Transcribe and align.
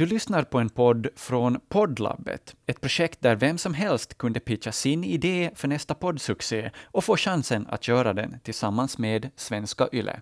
Du 0.00 0.06
lyssnar 0.06 0.42
på 0.42 0.58
en 0.58 0.68
podd 0.68 1.08
från 1.16 1.60
Poddlabbet, 1.68 2.54
ett 2.66 2.80
projekt 2.80 3.20
där 3.22 3.36
vem 3.36 3.58
som 3.58 3.74
helst 3.74 4.18
kunde 4.18 4.40
pitcha 4.40 4.72
sin 4.72 5.04
idé 5.04 5.50
för 5.54 5.68
nästa 5.68 5.94
poddsuccé 5.94 6.70
och 6.84 7.04
få 7.04 7.16
chansen 7.16 7.66
att 7.70 7.88
göra 7.88 8.12
den 8.12 8.40
tillsammans 8.42 8.98
med 8.98 9.30
Svenska 9.36 9.88
Yle. 9.92 10.20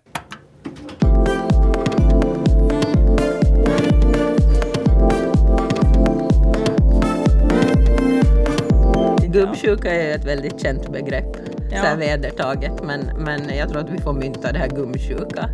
Gubbsjuka 9.27 9.95
är 9.95 10.15
ett 10.15 10.25
väldigt 10.25 10.61
känt 10.63 10.93
begrepp, 10.93 11.37
Ja. 11.71 11.81
så 11.81 11.87
här 11.87 11.97
vedertaget, 11.97 12.85
men, 12.85 13.11
men 13.17 13.57
jag 13.57 13.69
tror 13.69 13.81
att 13.81 13.91
vi 13.91 13.99
får 13.99 14.13
mynta 14.13 14.53
det 14.53 14.59
här 14.59 14.69
gubbsjuka. 14.69 15.51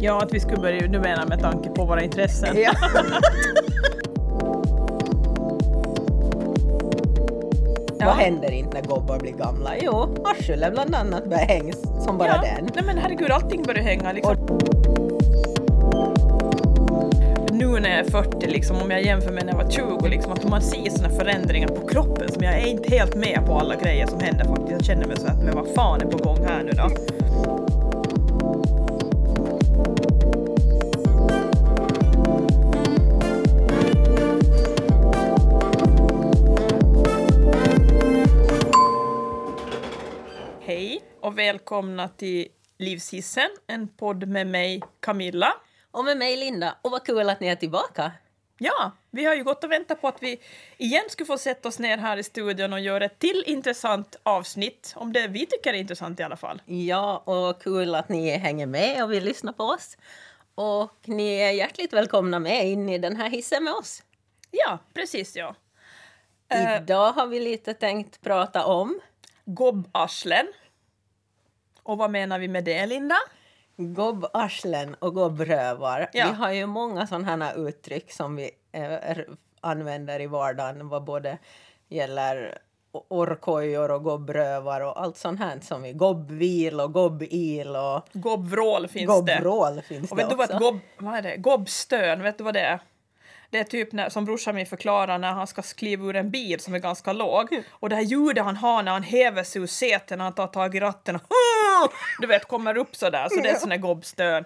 Ja, 0.00 0.22
att 0.22 0.34
vi 0.34 0.40
skulle 0.40 0.56
börja, 0.56 0.86
du 0.86 0.98
menar 1.00 1.26
med 1.26 1.40
tanke 1.40 1.68
på 1.68 1.84
våra 1.84 2.02
intressen. 2.02 2.56
Ja. 2.58 2.72
Vad 8.06 8.14
händer 8.14 8.50
inte 8.50 8.80
när 8.80 8.88
gobbar 8.88 9.18
blir 9.18 9.32
gamla? 9.32 9.70
Jo, 9.80 10.16
arslet 10.24 10.72
bland 10.72 10.94
annat 10.94 11.24
börjar 11.24 11.46
hängas 11.46 12.04
som 12.04 12.18
bara 12.18 12.28
ja. 12.28 12.42
den. 12.42 12.68
Nej 12.74 12.84
men 12.84 12.98
herregud, 12.98 13.30
allting 13.30 13.62
börjar 13.62 13.82
hänga 13.82 14.12
liksom. 14.12 14.36
Nu 17.52 17.80
när 17.80 17.90
jag 17.90 17.98
är 17.98 18.10
40, 18.10 18.46
liksom, 18.46 18.76
om 18.82 18.90
jag 18.90 19.02
jämför 19.02 19.32
med 19.32 19.46
när 19.46 19.52
jag 19.52 19.64
var 19.64 19.70
20, 19.70 20.08
liksom, 20.08 20.32
att 20.32 20.48
man 20.48 20.62
ser 20.62 20.90
såna 20.90 21.08
förändringar 21.08 21.68
på 21.68 21.88
kroppen 21.88 22.32
som 22.32 22.42
jag 22.42 22.54
är 22.54 22.66
inte 22.66 22.90
helt 22.90 23.14
med 23.14 23.46
på 23.46 23.58
alla 23.58 23.76
grejer 23.76 24.06
som 24.06 24.20
händer 24.20 24.44
faktiskt. 24.44 24.70
Jag 24.70 24.84
känner 24.84 25.06
mig 25.06 25.16
så 25.16 25.26
att, 25.26 25.38
men 25.38 25.54
vad 25.54 25.68
fan 25.74 26.00
är 26.00 26.06
på 26.06 26.18
gång 26.18 26.46
här 26.46 26.62
nu 26.62 26.70
då? 26.70 26.88
Och 41.22 41.38
välkomna 41.38 42.08
till 42.08 42.48
Livshissen, 42.78 43.50
en 43.66 43.88
podd 43.88 44.28
med 44.28 44.46
mig 44.46 44.82
Camilla. 45.00 45.54
Och 45.90 46.04
med 46.04 46.16
mig 46.16 46.36
Linda, 46.36 46.76
och 46.82 46.90
vad 46.90 47.06
kul 47.06 47.30
att 47.30 47.40
ni 47.40 47.46
är 47.46 47.56
tillbaka. 47.56 48.12
Ja, 48.58 48.92
vi 49.10 49.24
har 49.24 49.34
ju 49.34 49.44
gått 49.44 49.64
och 49.64 49.70
väntat 49.70 50.00
på 50.00 50.08
att 50.08 50.22
vi 50.22 50.40
igen 50.76 51.04
skulle 51.08 51.26
få 51.26 51.38
sätta 51.38 51.68
oss 51.68 51.78
ner 51.78 51.98
här 51.98 52.16
i 52.16 52.22
studion 52.22 52.72
och 52.72 52.80
göra 52.80 53.04
ett 53.04 53.18
till 53.18 53.44
intressant 53.46 54.16
avsnitt, 54.22 54.92
om 54.96 55.12
det 55.12 55.26
vi 55.26 55.46
tycker 55.46 55.74
är 55.74 55.78
intressant 55.78 56.20
i 56.20 56.22
alla 56.22 56.36
fall. 56.36 56.62
Ja, 56.66 57.16
och 57.16 57.62
kul 57.62 57.94
att 57.94 58.08
ni 58.08 58.30
hänger 58.30 58.66
med 58.66 59.04
och 59.04 59.12
vill 59.12 59.24
lyssna 59.24 59.52
på 59.52 59.64
oss. 59.64 59.96
Och 60.54 60.98
ni 61.04 61.36
är 61.36 61.50
hjärtligt 61.50 61.92
välkomna 61.92 62.38
med 62.38 62.68
in 62.68 62.88
i 62.88 62.98
den 62.98 63.16
här 63.16 63.30
hissen 63.30 63.64
med 63.64 63.74
oss. 63.74 64.02
Ja, 64.50 64.78
precis 64.94 65.36
ja. 65.36 65.54
Eh, 66.48 66.76
Idag 66.76 67.12
har 67.12 67.26
vi 67.26 67.40
lite 67.40 67.74
tänkt 67.74 68.20
prata 68.20 68.64
om 68.66 69.00
Gobbarslen. 69.44 70.46
Och 71.82 71.98
vad 71.98 72.10
menar 72.10 72.38
vi 72.38 72.48
med 72.48 72.64
det, 72.64 72.86
Linda? 72.86 73.14
Gobbarslen 73.76 74.94
och 74.94 75.14
gobbrövar. 75.14 76.10
Ja. 76.12 76.26
Vi 76.26 76.32
har 76.36 76.52
ju 76.52 76.66
många 76.66 77.06
sådana 77.06 77.44
här 77.46 77.68
uttryck 77.68 78.12
som 78.12 78.36
vi 78.36 78.50
eh, 78.72 79.18
använder 79.60 80.20
i 80.20 80.26
vardagen 80.26 80.88
vad 80.88 81.04
både 81.04 81.38
gäller 81.88 82.58
o- 82.92 83.04
orrkojor 83.08 83.90
och 83.90 84.02
gobbrövar 84.04 84.80
och 84.80 85.00
allt 85.02 85.16
sånt 85.16 85.40
här 85.40 85.60
som 85.60 85.82
vi 85.82 85.92
gobbvil 85.92 86.80
och 86.80 86.92
gobbil 86.92 87.76
och 87.76 88.02
Gobbvrål 88.12 88.88
finns 88.88 89.24
det. 89.24 89.34
gobbrål 89.36 89.82
finns 89.82 90.10
Och 90.12 90.16
det 90.16 90.22
vet 90.22 90.30
du 90.30 90.36
vad 90.36 90.50
också. 90.50 90.58
gobb, 90.58 90.78
vad 90.98 91.14
är 91.14 91.22
det? 91.22 91.36
gobbstön, 91.36 92.22
vet 92.22 92.38
du 92.38 92.44
vad 92.44 92.54
det 92.54 92.60
är? 92.60 92.80
Det 93.52 93.58
är 93.58 93.64
typ 93.64 93.92
när, 93.92 94.08
som 94.08 94.24
brorsan 94.24 94.54
min 94.54 94.66
förklarar 94.66 95.18
när 95.18 95.32
han 95.32 95.46
ska 95.46 95.62
kliva 95.62 96.06
ur 96.06 96.16
en 96.16 96.30
bil 96.30 96.60
som 96.60 96.74
är 96.74 96.78
ganska 96.78 97.12
låg. 97.12 97.62
Och 97.70 97.88
det 97.88 97.96
här 97.96 98.02
ljudet 98.02 98.44
han 98.44 98.56
har 98.56 98.82
när 98.82 98.92
han 98.92 99.02
häver 99.02 99.44
sig 99.44 99.62
ur 99.62 99.66
sätet 99.66 100.18
när 100.18 100.24
han 100.24 100.34
tar 100.34 100.46
tag 100.46 100.74
i 100.76 100.80
ratten 100.80 101.16
och 101.16 101.22
du 102.20 102.26
vet 102.26 102.48
kommer 102.48 102.76
upp 102.76 102.96
sådär. 102.96 103.28
Så 103.30 103.40
det 103.40 103.48
är 103.48 103.58
sån 103.58 103.68
där 103.68 103.76
gobbstön. 103.76 104.44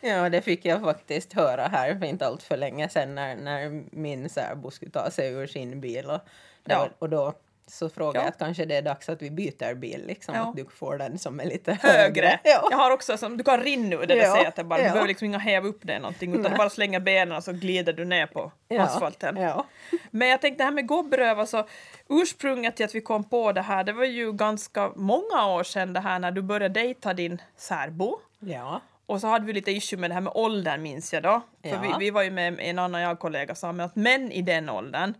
Ja, 0.00 0.28
det 0.28 0.42
fick 0.42 0.64
jag 0.64 0.80
faktiskt 0.82 1.32
höra 1.32 1.66
här 1.68 1.98
för 1.98 2.06
inte 2.06 2.26
allt 2.26 2.42
för 2.42 2.56
länge 2.56 2.88
sedan 2.88 3.14
när, 3.14 3.36
när 3.36 3.84
min 3.90 4.28
särbo 4.28 4.70
skulle 4.70 4.90
ta 4.90 5.10
sig 5.10 5.32
ur 5.32 5.46
sin 5.46 5.80
bil. 5.80 6.06
Och, 6.06 6.20
Ja. 6.64 6.88
och 6.98 7.10
då 7.10 7.34
så 7.66 7.88
frågade 7.88 8.18
Ja. 8.18 8.22
jag 8.24 8.28
att 8.28 8.38
kanske 8.38 8.64
det 8.64 8.76
är 8.76 8.82
dags 8.82 9.08
att 9.08 9.22
vi 9.22 9.30
byter 9.30 9.74
bil, 9.74 10.04
liksom, 10.06 10.34
Ja. 10.34 10.40
att 10.48 10.56
du 10.56 10.64
får 10.76 10.98
den 10.98 11.18
som 11.18 11.40
är 11.40 11.44
lite 11.44 11.72
Högre. 11.82 11.98
högre. 12.02 12.40
Ja. 12.44 12.68
Jag 12.70 12.76
har 12.78 12.90
också 12.90 13.16
som, 13.16 13.36
du 13.36 13.44
kan 13.44 13.60
rinna 13.60 13.96
ur 13.96 14.00
det 14.06 14.14
där 14.14 14.16
Ja, 14.22 14.36
sätet 14.44 14.66
bara. 14.66 14.76
Du 14.78 14.82
behöver 14.82 15.08
liksom 15.08 15.26
inga 15.26 15.38
häva 15.38 15.68
upp 15.68 15.80
det 15.82 15.98
någonting 15.98 16.30
utan 16.30 16.42
du 16.42 16.48
Nej. 16.48 16.58
bara 16.58 16.70
slänger 16.70 17.00
benen 17.00 17.42
så 17.42 17.52
glider 17.52 17.92
du 17.92 18.04
ner 18.04 18.26
på 18.26 18.52
asfalten. 18.78 19.38
Men 20.10 20.28
jag 20.28 20.40
tänkte 20.40 20.60
det 20.62 20.64
här 20.64 20.72
med 20.72 20.86
gobbröv, 20.86 21.40
alltså 21.40 21.66
ursprunget 22.08 22.76
till 22.76 22.84
att 22.84 22.94
vi 22.94 23.00
kom 23.00 23.24
på 23.24 23.52
det 23.52 23.62
här, 23.62 23.84
det 23.84 23.92
var 23.92 24.04
ju 24.04 24.32
ganska 24.32 24.92
många 24.96 25.46
år 25.46 25.62
sedan 25.62 25.92
det 25.92 26.00
här 26.00 26.18
när 26.18 26.30
du 26.30 26.42
började 26.42 26.80
dejta 26.80 27.14
din 27.14 27.42
särbo. 27.56 28.18
ja. 28.40 28.80
Och 29.06 29.20
så 29.20 29.26
hade 29.26 29.46
vi 29.46 29.52
lite 29.52 29.70
issue 29.70 29.98
med 29.98 30.10
det 30.10 30.14
här 30.14 30.20
med 30.20 30.32
åldern 30.36 30.82
minns 30.82 31.12
jag 31.12 31.22
då. 31.22 31.40
För 31.62 31.78
vi, 31.78 31.94
vi 31.98 32.10
var 32.10 32.22
ju 32.22 32.30
med 32.30 32.60
en 32.60 32.78
annan 32.78 33.00
jag-kollega 33.00 33.54
sa 33.54 33.72
men 33.72 33.86
att 33.86 33.96
män 33.96 34.32
i 34.32 34.42
den 34.42 34.68
åldern 34.70 35.14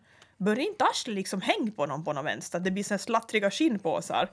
bör 0.45 0.59
inte 0.59 0.85
arslet 0.85 1.15
liksom 1.15 1.41
häng 1.41 1.73
på 1.77 1.87
någon 1.87 2.05
på 2.05 2.13
någon 2.13 2.25
vänster, 2.25 2.61
det 2.61 2.71
blir 2.71 2.85
såna 2.85 2.99
slattriga 2.99 3.51
skinnpåsar. 3.51 4.29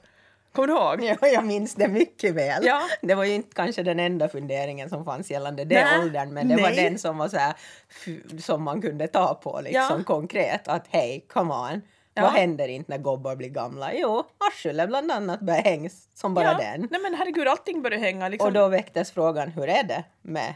Kommer 0.51 0.67
du 0.67 0.73
ihåg? 0.73 1.17
Ja, 1.21 1.27
jag 1.27 1.45
minns 1.45 1.75
det 1.75 1.87
mycket 1.87 2.35
väl. 2.35 2.65
Ja. 2.65 2.81
Det 3.01 3.15
var 3.15 3.23
ju 3.23 3.33
inte 3.33 3.55
kanske 3.55 3.83
den 3.83 3.99
enda 3.99 4.29
funderingen 4.29 4.89
som 4.89 5.05
fanns 5.05 5.31
gällande 5.31 5.65
den 5.65 6.01
åldern, 6.01 6.33
men 6.33 6.47
det 6.47 6.55
var 6.55 6.69
nej. 6.69 6.83
den 6.83 6.99
som 6.99 7.17
var 7.17 7.27
så 7.27 7.37
här, 7.37 7.53
som 8.41 8.63
man 8.63 8.81
kunde 8.81 9.07
ta 9.07 9.33
på 9.33 9.61
liksom 9.63 9.97
Ja. 9.97 10.03
konkret. 10.03 10.67
Att 10.67 10.87
hej, 10.89 11.25
come 11.29 11.53
on. 11.53 11.81
Ja. 12.13 12.21
Vad 12.21 12.31
händer 12.31 12.67
inte 12.67 12.91
när 12.91 12.97
gobbar 12.97 13.35
blir 13.35 13.49
gamla? 13.49 13.93
Jo, 13.93 14.23
arslet 14.37 14.87
bland 14.89 15.11
annat 15.11 15.39
börjar 15.39 15.61
hängas 15.61 16.07
som 16.13 16.33
bara 16.33 16.45
ja. 16.45 16.57
den. 16.57 16.87
Nej 16.91 17.01
men 17.01 17.13
herregud, 17.13 17.47
allting 17.47 17.81
börjar 17.81 17.99
hänga 17.99 18.29
liksom. 18.29 18.47
Och 18.47 18.53
då 18.53 18.67
väcktes 18.67 19.11
frågan, 19.11 19.49
hur 19.49 19.69
är 19.69 19.83
det 19.83 20.03
med... 20.21 20.53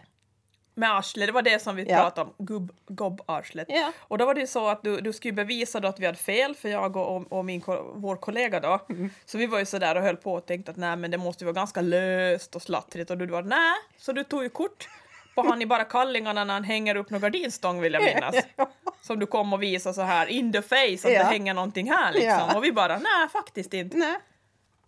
med 0.77 0.91
arslet, 0.95 1.27
det 1.27 1.31
var 1.31 1.41
det 1.41 1.59
som 1.61 1.75
vi 1.75 1.83
Ja. 1.89 1.97
pratade 1.97 2.29
om, 2.37 2.45
gubb, 2.45 2.71
gobbarslet. 2.87 3.67
Ja. 3.69 3.91
Och 3.99 4.17
då 4.17 4.25
var 4.25 4.33
det 4.33 4.41
ju 4.41 4.47
så 4.47 4.67
att 4.67 4.83
du, 4.83 5.01
du 5.01 5.13
skulle 5.13 5.33
bevisa 5.33 5.79
då 5.79 5.87
att 5.87 5.99
vi 5.99 6.05
hade 6.05 6.17
fel, 6.17 6.55
för 6.55 6.69
jag 6.69 6.95
och, 6.95 7.31
och 7.31 7.45
min, 7.45 7.63
vår 7.95 8.15
kollega 8.15 8.59
då. 8.59 8.79
Mm. 8.89 9.09
Så 9.25 9.37
vi 9.37 9.45
var 9.47 9.59
ju 9.59 9.65
sådär 9.65 9.95
och 9.95 10.01
höll 10.01 10.17
på 10.17 10.33
och 10.33 10.45
tänkte 10.45 10.71
att 10.71 10.77
nej 10.77 10.95
men 10.95 11.11
det 11.11 11.17
måste 11.17 11.43
ju 11.43 11.45
vara 11.45 11.53
ganska 11.53 11.81
löst 11.81 12.55
och 12.55 12.61
slattrigt 12.61 13.09
och 13.11 13.17
du 13.17 13.25
var 13.25 13.41
nej, 13.43 13.73
så 13.97 14.11
du 14.11 14.23
tog 14.23 14.43
ju 14.43 14.49
kort 14.49 14.89
på 15.35 15.41
han 15.47 15.61
i 15.61 15.65
bara 15.65 15.83
kallingarna 15.83 16.43
när 16.43 16.53
han 16.53 16.63
hänger 16.63 16.95
upp 16.95 17.09
någon 17.09 17.21
gardinstång 17.21 17.81
vill 17.81 17.93
jag 17.93 18.03
minnas. 18.03 18.35
Som 19.01 19.19
du 19.19 19.25
kom 19.25 19.53
och 19.53 19.63
visade 19.63 19.95
så 19.95 20.01
här 20.01 20.27
in 20.27 20.53
the 20.53 20.61
face 20.61 20.75
att 21.07 21.13
Ja. 21.13 21.19
det 21.19 21.23
hänger 21.23 21.53
någonting 21.53 21.91
här 21.91 22.13
liksom. 22.13 22.29
Ja. 22.29 22.55
Och 22.57 22.63
vi 22.63 22.71
bara 22.71 22.97
nej 22.97 23.29
faktiskt 23.31 23.73
inte. 23.73 23.97
Nej, 23.97 24.15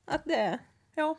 att 0.05 0.21
det... 0.25 0.59
Ja. 0.95 1.15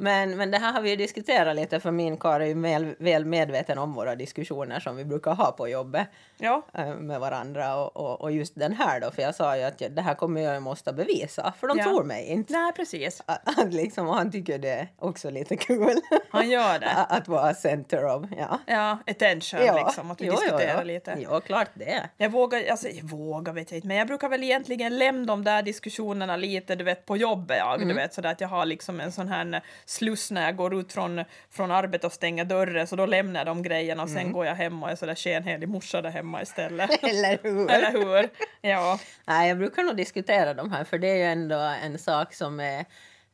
Men, 0.00 0.36
men 0.36 0.50
det 0.50 0.58
här 0.58 0.72
har 0.72 0.80
vi 0.80 0.96
diskuterat 0.96 1.56
lite, 1.56 1.80
för 1.80 1.90
min 1.90 2.16
karl 2.16 2.42
är 2.42 2.46
ju 2.46 2.60
väl, 2.60 2.94
väl 2.98 3.24
medveten 3.24 3.78
om 3.78 3.92
våra 3.92 4.14
diskussioner 4.16 4.80
som 4.80 4.96
vi 4.96 5.04
brukar 5.04 5.34
ha 5.34 5.52
på 5.52 5.68
jobbet. 5.68 6.08
Ja. 6.38 6.62
eh, 6.74 6.94
med 6.94 7.20
varandra 7.20 7.76
och, 7.76 7.96
och, 7.96 8.20
och 8.20 8.32
just 8.32 8.54
den 8.58 8.72
här 8.72 9.00
då, 9.00 9.10
för 9.10 9.22
jag 9.22 9.34
sa 9.34 9.56
ju 9.56 9.62
att 9.62 9.80
jag, 9.80 9.92
det 9.92 10.02
här 10.02 10.14
kommer 10.14 10.40
jag 10.40 10.62
måste 10.62 10.92
bevisa, 10.92 11.52
för 11.60 11.66
de 11.68 11.78
Ja. 11.78 11.84
tror 11.84 12.04
mig 12.04 12.26
inte. 12.26 12.52
Nej 12.52 12.72
precis. 12.72 13.22
Att, 13.26 13.58
att 13.58 13.72
liksom, 13.74 14.08
och 14.08 14.14
han 14.14 14.30
tycker 14.32 14.58
det 14.58 14.68
är 14.70 14.88
också 14.98 15.30
lite 15.30 15.56
kul 15.56 16.00
Han 16.30 16.50
gör 16.50 16.78
det. 16.78 16.90
att 16.90 17.12
att 17.20 17.28
vara 17.28 17.54
center 17.54 18.04
of, 18.16 18.26
ja. 18.38 18.58
Ja, 18.66 18.98
attention 19.06 19.60
liksom, 19.86 20.10
att 20.10 20.20
vi 20.20 20.26
jo, 20.26 20.32
jo, 20.36 20.40
diskuterar 20.40 20.80
jo. 20.80 20.86
lite. 20.86 21.16
Jo, 21.18 21.40
klart 21.40 21.68
det. 21.74 22.08
Jag 22.16 22.30
vågar, 22.30 22.70
alltså 22.70 22.88
jag 22.88 23.04
vågar 23.04 23.52
vet 23.52 23.70
jag 23.70 23.78
inte, 23.78 23.88
men 23.88 23.96
jag 23.96 24.06
brukar 24.06 24.28
väl 24.28 24.42
egentligen 24.42 24.98
lämna 24.98 25.26
de 25.26 25.44
där 25.44 25.62
diskussionerna 25.62 26.36
lite, 26.36 26.74
du 26.74 26.84
vet, 26.84 27.06
på 27.06 27.16
jobbet 27.16 27.56
jag, 27.58 27.74
Mm. 27.76 27.88
du 27.88 27.94
vet, 27.94 28.14
sådär 28.14 28.30
att 28.30 28.40
jag 28.40 28.48
har 28.48 28.66
liksom 28.66 29.00
en 29.00 29.12
sån 29.12 29.28
här 29.28 29.62
sluss 29.90 30.30
när 30.30 30.44
jag 30.44 30.56
går 30.56 30.74
ut 30.74 30.92
från, 30.92 31.24
från 31.50 31.70
arbetet 31.70 32.04
och 32.04 32.12
stänger 32.12 32.44
dörren, 32.44 32.86
så 32.86 32.96
då 32.96 33.06
lämnar 33.06 33.40
jag 33.40 33.46
de 33.46 33.62
grejerna 33.62 34.02
och 34.02 34.08
sen 34.08 34.18
Mm. 34.18 34.32
går 34.32 34.46
jag 34.46 34.54
hem 34.54 34.82
och 34.82 34.90
är 34.90 34.96
sådär 34.96 35.14
skenhelig 35.14 35.68
morsa 35.68 36.02
där 36.02 36.10
hemma 36.10 36.42
istället. 36.42 36.90
Eller 37.04 37.38
hur? 37.42 37.70
Eller 37.70 37.90
hur? 37.92 38.28
Ja. 38.60 38.98
Nej, 39.26 39.48
jag 39.48 39.58
brukar 39.58 39.82
nog 39.82 39.96
diskutera 39.96 40.54
de 40.54 40.72
här, 40.72 40.84
för 40.84 40.98
det 40.98 41.08
är 41.08 41.16
ju 41.16 41.24
ändå 41.24 41.58
en 41.58 41.98
sak 41.98 42.34
som 42.34 42.60
är 42.60 42.84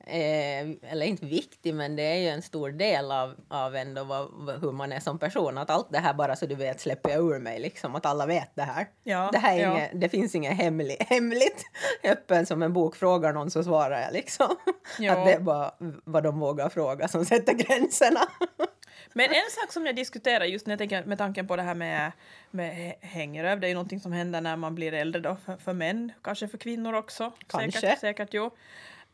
Eh, 0.08 0.93
eller 0.93 1.06
inte 1.06 1.26
viktig, 1.26 1.75
men 1.75 1.97
det 1.97 2.03
är 2.03 2.17
ju 2.17 2.29
en 2.29 2.43
stor 2.43 2.70
del 2.70 3.12
av, 3.12 3.35
av 3.49 3.76
ändå 3.76 4.05
vad, 4.05 4.61
hur 4.61 4.73
man 4.73 4.93
är 4.93 5.00
som 5.00 5.19
person. 5.19 5.58
Att 5.58 5.70
allt 5.70 5.87
det 5.91 5.99
här 5.99 6.14
bara 6.14 6.37
så 6.37 6.47
du 6.47 6.55
vet 6.55 6.81
släpper 6.81 7.11
jag 7.11 7.20
ur 7.20 7.38
mig, 7.38 7.61
liksom. 7.61 7.94
Att 7.94 8.06
alla 8.06 8.26
vet 8.26 8.50
det 8.55 8.62
här. 8.62 8.87
Ja, 9.05 9.29
det, 9.32 9.38
här 9.38 9.58
är 9.58 9.62
ja. 9.62 9.73
inget, 9.73 10.00
det 10.00 10.08
finns 10.08 10.35
inget 10.35 10.56
hemlig, 10.56 10.97
hemligt. 11.08 11.64
Öppen 12.05 12.47
som 12.47 12.62
en 12.62 12.73
bok, 12.73 12.97
frågar 12.97 13.32
någon 13.32 13.50
så 13.50 13.62
svarar 13.62 14.00
jag 14.00 14.12
liksom. 14.12 14.56
Ja. 14.99 15.12
Att 15.12 15.26
det 15.26 15.32
är 15.32 15.41
bara 15.41 15.75
vad 16.05 16.23
de 16.23 16.41
vågar 16.41 16.69
fråga 16.69 17.08
som 17.08 17.25
sätter 17.25 17.53
gränserna. 17.53 18.20
Men 19.12 19.31
en 19.31 19.50
sak 19.50 19.73
som 19.73 19.87
jag 19.87 19.97
diskuterar 19.97 20.44
just 20.44 20.67
när 20.67 20.73
jag 20.73 20.79
tänker 20.79 21.05
med 21.05 21.19
tanken 21.19 21.47
på 21.47 21.56
det 21.56 21.62
här 21.62 21.75
med, 21.75 22.12
med 22.50 22.94
hängröv, 23.00 23.61
det 23.61 23.67
är 23.67 23.69
ju 23.69 23.75
någonting 23.75 24.00
som 24.00 24.12
händer 24.12 24.41
när 24.41 24.56
man 24.56 24.75
blir 24.75 24.94
äldre 24.94 25.20
då, 25.20 25.37
för, 25.44 25.56
för 25.56 25.73
män, 25.73 26.12
kanske 26.23 26.49
för 26.49 26.58
kvinnor 26.58 26.93
också. 26.93 27.32
Kanske. 27.47 27.81
Säkert, 27.81 28.00
säkert 28.00 28.29
jo. 28.32 28.50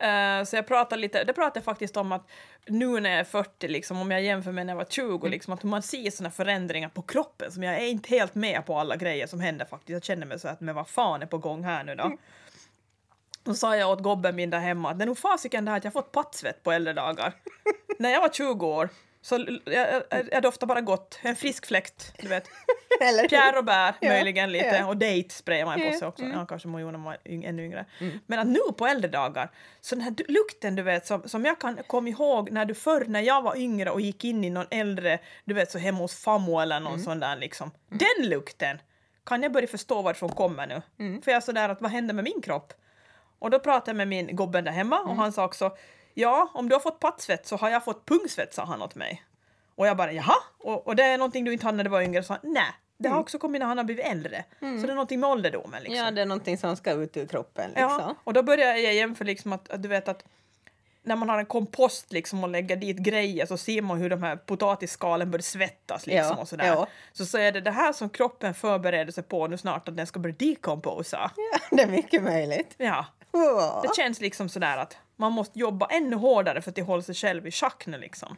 Eh, 0.02 0.44
så 0.44 0.56
jag 0.56 0.66
pratar 0.66 0.96
lite, 0.96 1.24
det 1.24 1.32
pratar 1.32 1.58
jag 1.60 1.64
faktiskt 1.64 1.96
om 1.96 2.12
att 2.12 2.30
nu 2.66 3.00
när 3.00 3.10
jag 3.10 3.18
är 3.20 3.24
40, 3.24 3.68
liksom, 3.68 4.00
om 4.00 4.10
jag 4.10 4.22
jämför 4.22 4.52
med 4.52 4.66
när 4.66 4.72
jag 4.72 4.78
var 4.78 4.84
20, 4.84 5.16
Mm. 5.18 5.30
liksom, 5.30 5.52
att 5.52 5.62
man 5.62 5.82
ser 5.82 6.10
såna 6.10 6.30
förändringar 6.30 6.88
på 6.88 7.02
kroppen 7.02 7.52
som 7.52 7.62
jag 7.62 7.74
är 7.74 7.86
inte 7.86 8.08
helt 8.08 8.34
med 8.34 8.66
på 8.66 8.78
alla 8.78 8.96
grejer 8.96 9.26
som 9.26 9.40
händer 9.40 9.64
faktiskt. 9.64 9.90
Jag 9.90 10.04
känner 10.04 10.26
mig 10.26 10.38
så 10.38 10.48
att 10.48 10.60
men 10.60 10.74
vad 10.74 10.88
fan 10.88 11.22
är 11.22 11.26
på 11.26 11.38
gång 11.38 11.64
här 11.64 11.84
nu 11.84 11.94
då? 11.94 12.04
Mm. 12.04 12.18
Då 13.44 13.54
sa 13.54 13.76
jag 13.76 13.90
åt 13.90 14.02
gobben 14.02 14.36
min 14.36 14.50
där 14.50 14.58
hemma 14.58 14.90
att 14.90 14.98
det 14.98 15.04
är 15.04 15.06
nog 15.06 15.18
fasiken 15.18 15.64
det 15.64 15.70
här 15.70 15.78
att 15.78 15.84
jag 15.84 15.92
fått 15.92 16.12
pattsvett 16.12 16.62
på 16.62 16.72
äldre 16.72 16.92
dagar. 16.92 17.32
när 17.98 18.10
jag 18.10 18.20
var 18.20 18.28
20 18.28 18.66
år 18.66 18.88
så 19.22 19.58
jag, 19.64 20.02
jag 20.32 20.42
doftade 20.42 20.66
bara 20.68 20.80
gott, 20.80 21.18
en 21.22 21.36
frisk 21.36 21.66
fläkt, 21.66 22.14
du 22.18 22.28
vet. 22.28 22.44
Eller 23.00 23.28
Pierre 23.28 23.58
och 23.58 23.64
bär 23.64 23.94
Ja, 24.00 24.08
möjligen 24.08 24.52
lite 24.52 24.66
ja. 24.66 24.86
och 24.86 24.96
date 24.96 25.28
sprayar 25.30 25.66
man 25.66 25.80
på 25.80 25.92
sig 25.98 26.08
också. 26.08 26.22
mm. 26.22 26.38
Ja, 26.38 26.46
kanske 26.46 26.68
Mojona 26.68 26.98
var 26.98 27.16
yng, 27.24 27.44
ännu 27.44 27.64
yngre. 27.64 27.84
Men 28.26 28.38
att 28.38 28.46
nu 28.46 28.58
på 28.78 28.86
äldre 28.86 29.10
dagar, 29.10 29.50
så 29.80 29.94
den 29.94 30.04
här 30.04 30.14
lukten 30.28 30.74
du 30.76 30.82
vet 30.82 31.06
som, 31.06 31.28
som 31.28 31.44
jag 31.44 31.60
kan 31.60 31.78
komma 31.86 32.08
ihåg 32.08 32.50
när 32.50 32.64
du 32.64 32.74
förr 32.74 33.04
när 33.08 33.20
jag 33.20 33.42
var 33.42 33.56
yngre 33.56 33.90
och 33.90 34.00
gick 34.00 34.24
in 34.24 34.44
i 34.44 34.50
någon 34.50 34.66
äldre, 34.70 35.18
du 35.44 35.54
vet 35.54 35.70
så 35.70 35.78
hemma 35.78 35.98
hos 35.98 36.14
fammo 36.24 36.60
eller 36.60 36.80
någon 36.80 37.00
sån 37.00 37.20
där 37.20 37.36
liksom. 37.36 37.70
Den 37.88 38.28
lukten 38.28 38.78
kan 39.26 39.42
jag 39.42 39.52
börja 39.52 39.68
förstå 39.68 40.02
varifrån 40.02 40.28
kommer 40.28 40.66
nu. 40.66 40.82
För 41.22 41.30
jag 41.30 41.36
är 41.36 41.40
sådär 41.40 41.68
att 41.68 41.80
vad 41.80 41.90
händer 41.90 42.14
med 42.14 42.24
min 42.24 42.42
kropp? 42.42 42.72
Och 43.38 43.50
då 43.50 43.58
pratade 43.58 43.90
jag 43.90 43.96
med 43.96 44.08
min 44.08 44.36
gobben 44.36 44.64
där 44.64 44.72
hemma 44.72 45.00
och 45.00 45.16
han 45.16 45.32
sa 45.32 45.44
också 45.44 45.76
ja, 46.14 46.50
om 46.54 46.68
du 46.68 46.74
har 46.74 46.80
fått 46.80 47.00
pattsvett 47.00 47.46
så 47.46 47.56
har 47.56 47.70
jag 47.70 47.84
fått 47.84 48.06
pungsvett, 48.06 48.54
sa 48.54 48.64
han 48.64 48.82
åt 48.82 48.94
mig. 48.94 49.22
Och 49.74 49.86
jag 49.86 49.96
bara 49.96 50.12
jaha, 50.12 50.34
och, 50.58 50.86
och 50.86 50.96
det 50.96 51.02
är 51.02 51.18
någonting 51.18 51.44
du 51.44 51.52
inte 51.52 51.66
hade 51.66 51.76
när 51.76 51.84
du 51.84 51.90
var 51.90 52.02
yngre? 52.02 52.22
Så 52.22 52.36
nej, 52.42 52.64
det 52.98 53.08
har 53.08 53.20
också 53.20 53.38
kommit 53.38 53.58
när 53.60 53.66
han 53.66 53.78
har 53.78 53.84
blivit 53.84 54.06
äldre. 54.06 54.44
Så 54.60 54.66
det 54.66 54.92
är 54.92 54.94
någonting 54.94 55.20
med 55.20 55.30
ålderdomen 55.30 55.82
liksom. 55.82 56.04
Ja, 56.04 56.10
det 56.10 56.20
är 56.22 56.26
någonting 56.26 56.58
som 56.58 56.76
ska 56.76 56.92
ut 56.92 57.16
ur 57.16 57.26
kroppen. 57.26 57.70
Liksom. 57.70 57.84
Ja, 57.90 58.14
och 58.24 58.32
då 58.32 58.42
börjar 58.42 58.76
jag 58.76 58.94
jämföra 58.94 59.26
liksom 59.26 59.52
att, 59.52 59.70
att 59.70 59.82
du 59.82 59.88
vet 59.88 60.08
att 60.08 60.24
när 61.04 61.16
man 61.16 61.28
har 61.28 61.38
en 61.38 61.46
kompost 61.46 62.12
liksom 62.12 62.44
och 62.44 62.50
lägger 62.50 62.76
dit 62.76 62.96
grejer 62.96 63.46
så 63.46 63.56
ser 63.56 63.82
man 63.82 63.98
hur 63.98 64.10
de 64.10 64.22
här 64.22 64.36
potatisskalen 64.36 65.30
börjar 65.30 65.42
svettas 65.42 66.06
liksom 66.06 66.36
Ja, 66.36 66.42
och 66.42 66.48
sådär. 66.48 66.66
ja. 66.66 66.86
Så, 67.12 67.26
så 67.26 67.38
är 67.38 67.52
det 67.52 67.60
det 67.60 67.70
här 67.70 67.92
som 67.92 68.10
kroppen 68.10 68.54
förbereder 68.54 69.12
sig 69.12 69.24
på 69.24 69.46
nu 69.46 69.58
snart 69.58 69.88
att 69.88 69.96
den 69.96 70.06
ska 70.06 70.20
börja 70.20 70.34
decomposa. 70.38 71.30
Ja, 71.36 71.58
det 71.76 71.82
är 71.82 71.86
mycket 71.86 72.22
möjligt. 72.22 72.74
Ja 72.76 73.06
det 73.82 73.96
känns 73.96 74.20
liksom 74.20 74.48
sådär 74.48 74.76
att 74.76 74.96
man 75.16 75.32
måste 75.32 75.58
jobba 75.58 75.86
ännu 75.86 76.16
hårdare 76.16 76.62
för 76.62 76.70
att 76.70 76.86
hålla 76.86 77.02
sig 77.02 77.14
själv 77.14 77.46
i 77.46 77.50
schack 77.50 77.86
nu 77.86 77.98
liksom. 77.98 78.36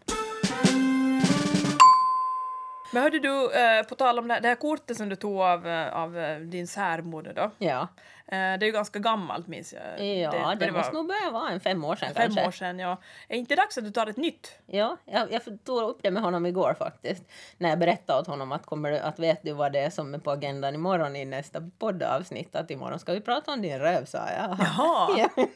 Men 2.92 3.02
hörde 3.02 3.18
du, 3.18 3.52
eh, 3.52 3.82
på 3.82 3.94
tal 3.94 4.18
om 4.18 4.28
det 4.28 4.34
här, 4.34 4.40
det 4.40 4.48
här 4.48 4.54
kortet 4.54 4.96
som 4.96 5.08
du 5.08 5.16
tog 5.16 5.40
av, 5.40 5.66
eh, 5.68 5.96
av 5.96 6.18
eh, 6.18 6.38
din 6.38 6.66
särmoder 6.66 7.32
då. 7.34 7.50
Ja, 7.58 7.88
det 8.26 8.36
är 8.36 8.64
ju 8.64 8.72
ganska 8.72 8.98
gammalt 8.98 9.46
minns 9.46 9.72
jag. 9.72 10.06
ja 10.06 10.54
det, 10.54 10.70
var 10.70 10.78
måste 10.78 10.92
nog 10.92 11.06
börja 11.08 11.30
vara 11.30 11.50
en 11.50 11.60
fem 11.60 11.84
år 11.84 11.96
sedan 11.96 12.08
fem 12.14 12.14
kanske. 12.14 12.46
år 12.46 12.50
sedan. 12.50 12.78
Ja. 12.78 13.00
Är 13.28 13.36
inte 13.36 13.56
dags 13.56 13.78
att 13.78 13.84
du 13.84 13.90
tar 13.90 14.06
ett 14.06 14.16
nytt? 14.16 14.58
Ja, 14.66 14.96
jag, 15.04 15.32
jag 15.32 15.42
tog 15.64 15.82
upp 15.82 15.98
det 16.02 16.10
med 16.10 16.22
honom 16.22 16.46
igår 16.46 16.74
faktiskt. 16.78 17.24
När 17.58 17.68
jag 17.68 17.78
berättade 17.78 18.20
åt 18.20 18.26
honom 18.26 18.52
att, 18.52 18.66
kommer 18.66 18.90
du, 18.90 18.98
att 18.98 19.18
vet 19.18 19.42
du 19.42 19.52
vad 19.52 19.72
det 19.72 19.78
är 19.78 19.90
som 19.90 20.14
är 20.14 20.18
på 20.18 20.30
agendan 20.30 20.74
imorgon 20.74 21.16
i 21.16 21.24
nästa 21.24 21.70
poddavsnitt? 21.78 22.56
Att 22.56 22.70
imorgon 22.70 22.98
ska 22.98 23.12
vi 23.12 23.20
prata 23.20 23.52
om 23.52 23.62
din 23.62 23.78
röv, 23.78 24.04
sa 24.04 24.18
jag. 24.18 24.56
Jaha. 24.58 25.28
Ja, 25.36 25.46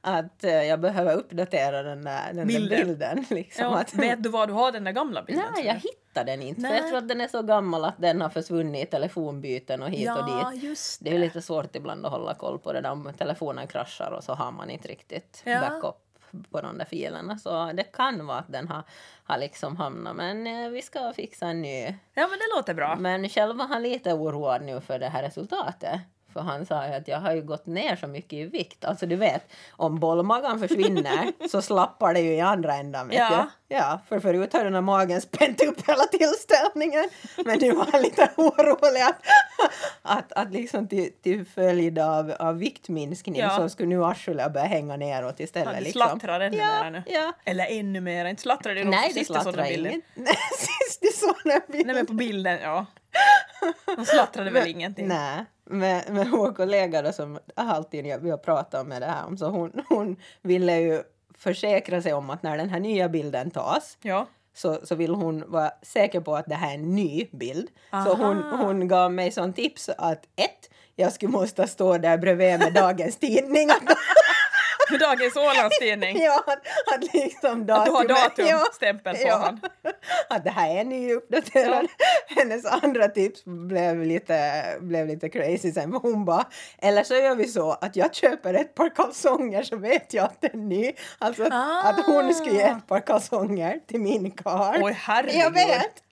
att 0.00 0.42
jag 0.42 0.80
behöver 0.80 1.16
uppdatera 1.16 1.82
den 1.82 2.04
där, 2.04 2.32
den 2.32 2.46
Bilden. 2.46 2.78
där 2.78 2.84
bilden. 2.86 3.24
Liksom, 3.30 3.64
Ja, 3.64 3.78
att, 3.78 3.94
vet 3.94 4.22
du 4.22 4.28
var 4.28 4.46
du 4.46 4.52
har 4.52 4.72
den 4.72 4.84
där 4.84 4.92
gamla 4.92 5.22
bilden? 5.22 5.44
Nej, 5.54 5.66
jag 5.66 5.74
hittade 5.74 6.11
den 6.14 6.42
inte. 6.42 6.60
Jag 6.68 6.88
tror 6.88 6.98
att 6.98 7.08
den 7.08 7.20
är 7.20 7.28
så 7.28 7.42
gammal 7.42 7.84
att 7.84 7.94
den 7.98 8.20
har 8.20 8.28
försvunnit 8.28 8.88
i 8.88 8.90
telefonbyten 8.90 9.82
och 9.82 9.90
hit 9.90 10.10
och 10.10 10.16
Ja, 10.28 10.50
dit. 10.54 10.62
just 10.62 11.04
Det 11.04 11.10
är 11.14 11.18
lite 11.18 11.42
svårt 11.42 11.76
ibland 11.76 12.06
att 12.06 12.12
hålla 12.12 12.34
koll 12.34 12.58
på 12.58 12.72
det 12.72 12.80
där 12.80 12.90
om 12.90 13.12
telefonen 13.18 13.66
kraschar 13.66 14.10
och 14.10 14.24
så 14.24 14.34
har 14.34 14.52
man 14.52 14.70
inte 14.70 14.88
riktigt 14.88 15.42
Ja. 15.44 15.60
backup 15.60 15.96
på 16.50 16.60
de 16.60 16.78
där 16.78 16.84
filerna. 16.84 17.38
Så 17.38 17.72
det 17.72 17.82
kan 17.82 18.26
vara 18.26 18.38
att 18.38 18.52
den 18.52 18.68
har, 18.68 18.82
har 19.24 19.38
liksom 19.38 19.76
hamnat. 19.76 20.16
Men 20.16 20.46
eh, 20.46 20.68
vi 20.70 20.82
ska 20.82 21.12
fixa 21.12 21.46
en 21.46 21.62
ny. 21.62 21.84
Ja, 22.14 22.26
men 22.28 22.38
det 22.38 22.56
låter 22.56 22.74
bra. 22.74 22.96
Men 22.96 23.28
själv 23.28 23.56
var 23.56 23.66
han 23.66 23.82
lite 23.82 24.12
oroad 24.12 24.62
nu 24.62 24.80
för 24.80 24.98
det 24.98 25.08
här 25.08 25.22
resultatet. 25.22 26.00
För 26.32 26.40
han 26.40 26.66
sa 26.66 26.86
ju 26.86 26.92
att 26.94 27.08
jag 27.08 27.18
har 27.18 27.32
ju 27.34 27.42
gått 27.42 27.66
ner 27.66 27.96
så 27.96 28.06
mycket 28.06 28.32
i 28.32 28.44
vikt. 28.44 28.84
Alltså 28.84 29.06
du 29.06 29.16
vet, 29.16 29.52
om 29.70 30.00
bollmagan 30.00 30.58
försvinner 30.60 31.32
så 31.48 31.62
slappar 31.62 32.14
det 32.14 32.20
ju 32.20 32.32
i 32.34 32.40
andra 32.40 32.74
ändan. 32.74 33.08
Vet 33.08 33.18
Ja. 33.18 33.46
du? 33.68 33.74
ja, 33.76 34.00
för 34.08 34.20
förut 34.20 34.52
har 34.52 34.64
den 34.64 34.74
här 34.74 34.80
magen 34.80 35.20
spänt 35.20 35.62
upp 35.62 35.88
hela 35.88 36.04
tillställningen. 36.04 37.08
Men 37.44 37.58
nu 37.58 37.72
var 37.72 37.86
han 37.92 38.02
lite 38.02 38.30
orolig 38.36 39.00
att, 39.00 39.22
att, 40.02 40.32
att 40.32 40.52
liksom 40.52 40.88
till, 40.88 41.10
till 41.22 41.44
följd 41.46 41.98
av, 41.98 42.32
av 42.38 42.58
viktminskning 42.58 43.36
Ja. 43.40 43.56
så 43.56 43.68
skulle 43.68 43.88
nu 43.88 44.04
arslet 44.04 44.52
börja 44.52 44.66
hänga 44.66 44.96
neråt 44.96 45.40
istället. 45.40 45.74
Han 45.74 45.82
liksom. 45.82 45.92
slattrar 46.08 46.40
ännu 46.40 46.56
ja, 46.56 46.82
mer 46.84 46.90
nu. 46.90 47.02
Ja. 47.06 47.32
Eller 47.44 47.66
ännu 47.70 48.00
mer, 48.00 48.24
inte 48.24 48.42
slattrar 48.42 48.74
det 48.74 48.84
nog 48.84 48.90
Nej, 48.94 49.12
det 49.14 49.24
slattrar 49.24 49.70
inget. 49.72 50.04
Sist 50.58 51.00
du 51.02 51.08
såg 51.08 51.36
den 51.44 51.60
bilden. 51.68 51.86
Nej, 51.86 51.94
men 51.96 52.06
på 52.06 52.12
bilden, 52.12 52.58
ja. 52.62 52.86
De 53.96 54.04
slattrade 54.06 54.50
väl 54.50 54.68
ingenting? 54.68 55.08
Nej, 55.08 55.44
men, 55.64 56.02
men 56.08 56.30
vår 56.30 56.52
kollega 56.52 57.02
då, 57.02 57.12
som 57.12 57.38
alltid 57.56 58.06
jag- 58.06 58.18
vi 58.18 58.30
har 58.30 58.38
pratat 58.38 58.80
om 58.82 58.88
det 58.88 59.06
här 59.06 59.26
om, 59.26 59.36
så 59.38 59.46
hon, 59.48 59.72
hon 59.88 60.16
ville 60.42 60.76
ju 60.80 61.02
försäkra 61.38 62.02
sig 62.02 62.12
om 62.12 62.30
att 62.30 62.42
när 62.42 62.56
den 62.56 62.68
här 62.68 62.80
nya 62.80 63.08
bilden 63.08 63.50
tas 63.50 63.98
Ja. 64.02 64.26
så, 64.54 64.80
så 64.86 64.94
vill 64.94 65.14
hon 65.14 65.50
vara 65.50 65.70
säker 65.82 66.20
på 66.20 66.36
att 66.36 66.46
det 66.46 66.54
här 66.54 66.70
är 66.70 66.74
en 66.74 66.94
ny 66.94 67.26
bild. 67.32 67.68
Så 67.90 67.96
Aha. 67.96 68.14
hon, 68.14 68.42
hon 68.42 68.88
gav 68.88 69.12
mig 69.12 69.30
som 69.30 69.52
tips 69.52 69.88
att 69.98 70.24
ett, 70.36 70.70
jag 70.96 71.12
skulle 71.12 71.32
måste 71.32 71.66
stå 71.68 71.98
där 71.98 72.18
bredvid 72.18 72.58
med 72.58 72.72
dagens 72.74 73.16
tidning. 73.16 73.68
Att, 74.94 75.00
Dagens 75.00 75.36
Ålandstidning. 75.36 76.18
ja, 76.22 76.44
att, 76.94 77.14
liksom 77.14 77.60
Att 77.60 77.66
du 77.66 77.72
har 77.72 78.04
datumet- 78.04 78.32
ja, 78.48 78.58
datumstämpel 78.58 79.16
på 79.16 79.22
ja. 79.26 79.36
han. 79.36 79.60
att 80.30 80.44
det 80.44 80.50
här 80.50 80.76
är 80.76 80.84
nyuppdaterad. 80.84 81.86
Hennes 82.26 82.64
andra 82.64 83.08
tips 83.08 83.44
blev 83.44 84.02
lite, 84.02 84.62
blev 84.80 85.06
lite 85.06 85.28
crazy 85.28 85.72
sen. 85.72 85.92
för 85.92 85.98
Hon 85.98 86.24
bara, 86.24 86.44
eller 86.78 87.04
så 87.04 87.14
gör 87.14 87.34
vi 87.34 87.48
så 87.48 87.70
att 87.80 87.96
jag 87.96 88.14
köper 88.14 88.54
ett 88.54 88.74
par 88.74 88.94
kalsonger 88.94 89.62
så 89.62 89.76
vet 89.76 90.14
jag 90.14 90.24
att 90.24 90.40
det 90.40 90.54
är 90.54 90.58
ny. 90.58 90.92
Alltså 91.18 91.42
att, 91.42 91.52
Ah. 91.52 91.82
att 91.88 92.06
hon 92.06 92.34
skulle 92.34 92.56
ge 92.56 92.62
ett 92.62 92.86
par 92.86 93.00
kalsonger 93.00 93.80
till 93.86 94.00
min 94.00 94.30
karl. 94.30 94.82
Oj, 94.82 94.92
herregud. 95.00 95.40
Jag 95.40 95.50
vet! 95.50 96.02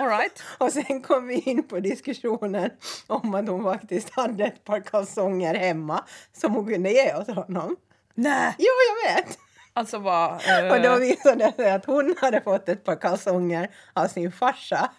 All 0.00 0.08
right. 0.08 0.42
Och 0.58 0.72
sen 0.72 1.02
kom 1.02 1.26
vi 1.26 1.34
in 1.34 1.62
på 1.68 1.80
diskussionen 1.80 2.70
om 3.06 3.34
att 3.34 3.48
hon 3.48 3.64
faktiskt 3.64 4.10
hade 4.10 4.44
ett 4.44 4.64
par 4.64 4.80
kalsonger 4.80 5.54
hemma 5.54 6.04
som 6.32 6.54
hon 6.54 6.66
kunde 6.66 6.90
ge 6.90 7.14
åt 7.14 7.28
honom. 7.34 7.76
Nej, 8.14 8.54
Jo, 8.58 8.66
jag 9.04 9.14
vet! 9.14 9.38
alltså 9.72 9.98
vad... 9.98 10.32
Och 10.70 10.80
då 10.82 10.92
eh, 10.92 10.96
visade 10.98 11.44
det 11.44 11.52
sig 11.56 11.70
att 11.72 11.84
hon 11.84 12.14
hade 12.20 12.40
fått 12.40 12.68
ett 12.68 12.84
par 12.84 12.96
kalsonger 12.96 13.70
av 13.92 14.06
sin 14.08 14.32
farsa 14.32 14.90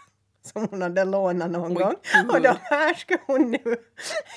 som 0.53 0.67
hon 0.71 0.81
hade 0.81 1.03
lånat 1.05 1.51
någon 1.51 1.77
Oj, 1.77 1.83
gång. 1.83 1.93
gud. 2.13 2.29
Och 2.31 2.41
de 2.41 2.55
här 2.61 2.93
ska 2.93 3.17
hon 3.27 3.51
nu 3.51 3.75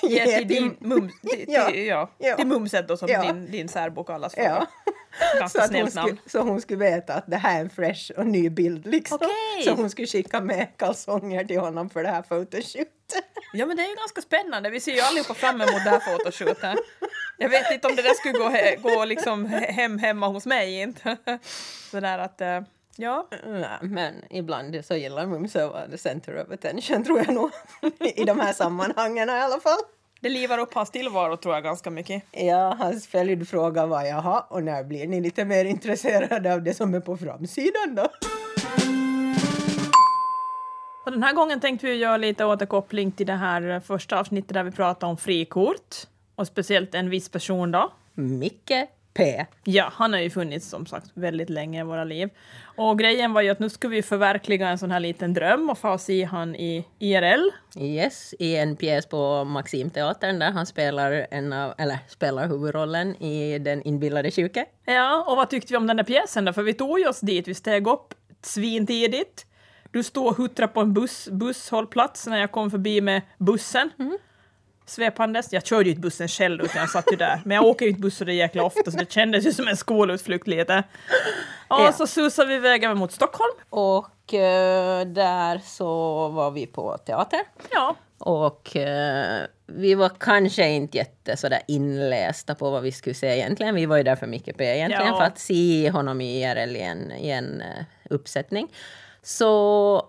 ge 0.01 0.37
till 0.37 0.47
din 0.47 0.75
mums... 0.79 1.13
Till, 1.21 1.45
Ja, 1.47 1.65
till, 1.69 1.85
ja. 1.85 2.11
ja. 2.17 2.35
till 2.35 2.47
mumset 2.47 2.87
då 2.87 2.97
som 2.97 3.07
Ja. 3.07 3.21
din, 3.21 3.51
din 3.51 3.69
särbo 3.69 4.03
kallas 4.03 4.35
för. 4.35 4.41
Ja. 4.41 4.65
Ganska 5.39 5.59
Så, 5.59 5.65
att 5.65 5.71
hon 5.71 5.91
snällt 5.91 5.91
skulle, 5.91 6.05
namn. 6.05 6.17
så 6.25 6.39
hon 6.41 6.61
skulle 6.61 6.79
veta 6.79 7.13
att 7.13 7.23
det 7.27 7.37
här 7.37 7.55
är 7.57 7.61
en 7.61 7.69
fresh 7.69 8.11
och 8.17 8.25
ny 8.25 8.49
bild. 8.49 8.85
Liksom. 8.85 9.15
Okej. 9.21 9.63
Så 9.65 9.73
hon 9.73 9.89
skulle 9.89 10.07
skicka 10.07 10.41
med 10.41 10.67
kalsonger 10.77 11.43
till 11.45 11.59
honom 11.59 11.89
för 11.89 12.03
det 12.03 12.09
här 12.09 12.21
fotoshootet. 12.21 12.87
Ja 13.53 13.65
men 13.65 13.77
det 13.77 13.83
är 13.83 13.89
ju 13.89 13.95
ganska 13.95 14.21
spännande, 14.21 14.69
vi 14.69 14.79
ser 14.79 14.91
ju 14.93 14.99
allihopa 15.01 15.33
fram 15.33 15.55
emot 15.61 15.83
det 15.83 15.89
här 15.89 15.99
fotoshooten. 15.99 16.77
Jag 17.39 17.49
vet 17.49 17.71
inte 17.71 17.87
om 17.87 17.95
det 17.95 18.01
där 18.01 18.13
skulle 18.13 18.37
gå, 18.77 18.89
gå 18.95 19.05
liksom 19.05 19.47
he- 19.47 19.71
hem 19.71 19.97
hemma 19.97 20.27
hos 20.27 20.45
mig 20.45 20.81
inte. 20.81 21.17
Sådär 21.91 22.19
att, 22.19 22.41
eh, 22.41 22.61
ja. 22.95 23.27
Nej, 23.47 23.69
men 23.81 24.13
ibland 24.29 24.85
så 24.85 24.95
gillar 24.95 25.25
Mumse 25.25 25.65
att 25.65 25.71
vara 25.71 25.87
the 25.87 25.97
center 25.97 26.41
of 26.41 26.51
attention 26.51 27.03
tror 27.03 27.17
jag 27.19 27.33
nog. 27.33 27.49
I 28.15 28.23
de 28.23 28.39
här 28.39 28.53
sammanhangen 28.53 29.29
i 29.29 29.31
alla 29.31 29.59
fall. 29.59 29.77
Det 30.21 30.29
livar 30.29 30.57
upp 30.57 30.73
hans 30.73 30.91
tillvaro 30.91 31.37
tror 31.37 31.53
jag 31.53 31.63
ganska 31.63 31.89
mycket. 31.89 32.23
Ja, 32.31 32.75
hans 32.79 33.07
följdfråga 33.07 33.85
var 33.85 34.03
jaha, 34.03 34.45
och 34.49 34.63
när 34.63 34.83
blir 34.83 35.07
ni 35.07 35.21
lite 35.21 35.45
mer 35.45 35.65
intresserade 35.65 36.53
av 36.53 36.63
det 36.63 36.73
som 36.73 36.93
är 36.93 36.99
på 36.99 37.17
framsidan 37.17 37.95
då? 37.95 38.07
Och 41.05 41.11
den 41.11 41.23
här 41.23 41.33
gången 41.33 41.59
tänkte 41.59 41.85
vi 41.87 41.93
göra 41.95 42.17
lite 42.17 42.45
återkoppling 42.45 43.11
till 43.11 43.27
det 43.27 43.33
här 43.33 43.69
eh, 43.69 43.79
första 43.81 44.19
avsnittet 44.19 44.53
där 44.53 44.63
vi 44.63 44.71
pratade 44.71 45.09
om 45.09 45.17
frikort. 45.17 45.95
Och 46.39 46.47
speciellt 46.47 46.95
en 46.95 47.09
viss 47.09 47.29
person 47.29 47.71
då. 47.71 47.91
Micke 48.13 48.87
P. 49.13 49.45
Ja, 49.63 49.89
han 49.93 50.13
har 50.13 50.19
ju 50.19 50.29
funnits 50.29 50.69
som 50.69 50.85
sagt 50.85 51.11
väldigt 51.13 51.49
länge 51.49 51.79
i 51.79 51.83
våra 51.83 52.03
liv. 52.03 52.29
Och 52.63 52.99
grejen 52.99 53.33
var 53.33 53.41
ju 53.41 53.49
att 53.49 53.59
nu 53.59 53.69
ska 53.69 53.87
vi 53.87 54.01
förverkliga 54.01 54.69
en 54.69 54.77
sån 54.77 54.91
här 54.91 54.99
liten 54.99 55.33
dröm 55.33 55.69
och 55.69 55.77
få 55.77 55.97
se 55.97 56.23
han 56.23 56.55
i 56.55 56.85
IRL. 56.99 57.49
Yes, 57.77 58.33
i 58.39 58.55
en 58.55 58.75
pjäs 58.75 59.05
på 59.05 59.43
Maximteatern 59.43 60.39
där 60.39 60.51
han 60.51 60.65
spelar, 60.65 61.27
en 61.31 61.53
av, 61.53 61.73
eller 61.77 61.97
spelar 62.07 62.47
huvudrollen 62.47 63.23
i 63.23 63.59
Den 63.59 63.81
inbillade 63.83 64.31
sjuke. 64.31 64.65
Ja, 64.85 65.25
och 65.27 65.35
vad 65.35 65.49
tyckte 65.49 65.73
vi 65.73 65.77
om 65.77 65.87
den 65.87 65.97
där 65.97 66.03
pjäsen 66.03 66.45
då? 66.45 66.53
För 66.53 66.63
vi 66.63 66.73
tog 66.73 66.99
ju 66.99 67.07
oss 67.07 67.19
dit, 67.19 67.47
vi 67.47 67.53
steg 67.53 67.87
upp 67.87 68.13
svintidigt. 68.41 69.45
Du 69.91 70.03
stod 70.03 70.27
och 70.27 70.37
huttrade 70.37 70.73
på 70.73 70.81
en 70.81 70.93
buss, 70.93 71.29
busshållplats 71.31 72.27
när 72.27 72.39
jag 72.39 72.51
kom 72.51 72.71
förbi 72.71 73.01
med 73.01 73.21
bussen. 73.37 73.89
Svepandes. 74.89 75.53
Jag 75.53 75.65
körde 75.65 75.83
ju 75.83 75.89
inte 75.89 76.01
bussen 76.01 76.27
själv 76.27 76.61
utan 76.63 76.81
jag 76.81 76.89
satt 76.89 77.05
ju 77.11 77.15
där. 77.17 77.41
Men 77.45 77.55
jag 77.55 77.65
åker 77.65 77.85
ju 77.85 77.89
inte 77.89 78.01
buss 78.01 78.17
så 78.17 78.25
det 78.25 78.33
jäkla 78.33 78.63
ofta 78.63 78.91
så 78.91 78.97
det 78.97 79.11
kändes 79.11 79.45
ju 79.45 79.53
som 79.53 79.67
en 79.67 79.77
skolutflykt 79.77 80.47
lite. 80.47 80.83
Och 81.67 81.81
Ja. 81.81 81.91
så 81.91 82.07
susade 82.07 82.47
vi 82.49 82.55
iväg 82.55 82.83
över 82.83 82.95
mot 82.95 83.11
Stockholm. 83.11 83.51
Och 83.69 84.33
eh, 84.33 85.05
där 85.05 85.57
så 85.65 86.27
var 86.27 86.51
vi 86.51 86.67
på 86.67 86.97
teater. 86.97 87.39
Ja, 87.71 87.95
Och 88.17 88.75
eh, 88.75 89.41
vi 89.65 89.95
var 89.95 90.11
kanske 90.19 90.69
inte 90.69 90.97
jätte 90.97 91.37
sådär 91.37 91.61
inlästa 91.67 92.55
på 92.55 92.69
vad 92.69 92.83
vi 92.83 92.91
skulle 92.91 93.13
se 93.13 93.27
egentligen. 93.27 93.75
Vi 93.75 93.85
var 93.85 93.97
ju 93.97 94.03
där 94.03 94.15
för 94.15 94.27
Micke 94.27 94.57
P 94.57 94.63
egentligen 94.75 95.07
Ja. 95.07 95.17
för 95.17 95.23
att 95.25 95.39
se 95.39 95.89
honom 95.91 96.21
i 96.21 96.43
IRL 96.43 96.75
i 96.75 96.81
en, 96.81 97.11
i 97.11 97.29
en 97.29 97.61
eh, 97.61 97.83
uppsättning. 98.09 98.67
Så 99.23 100.03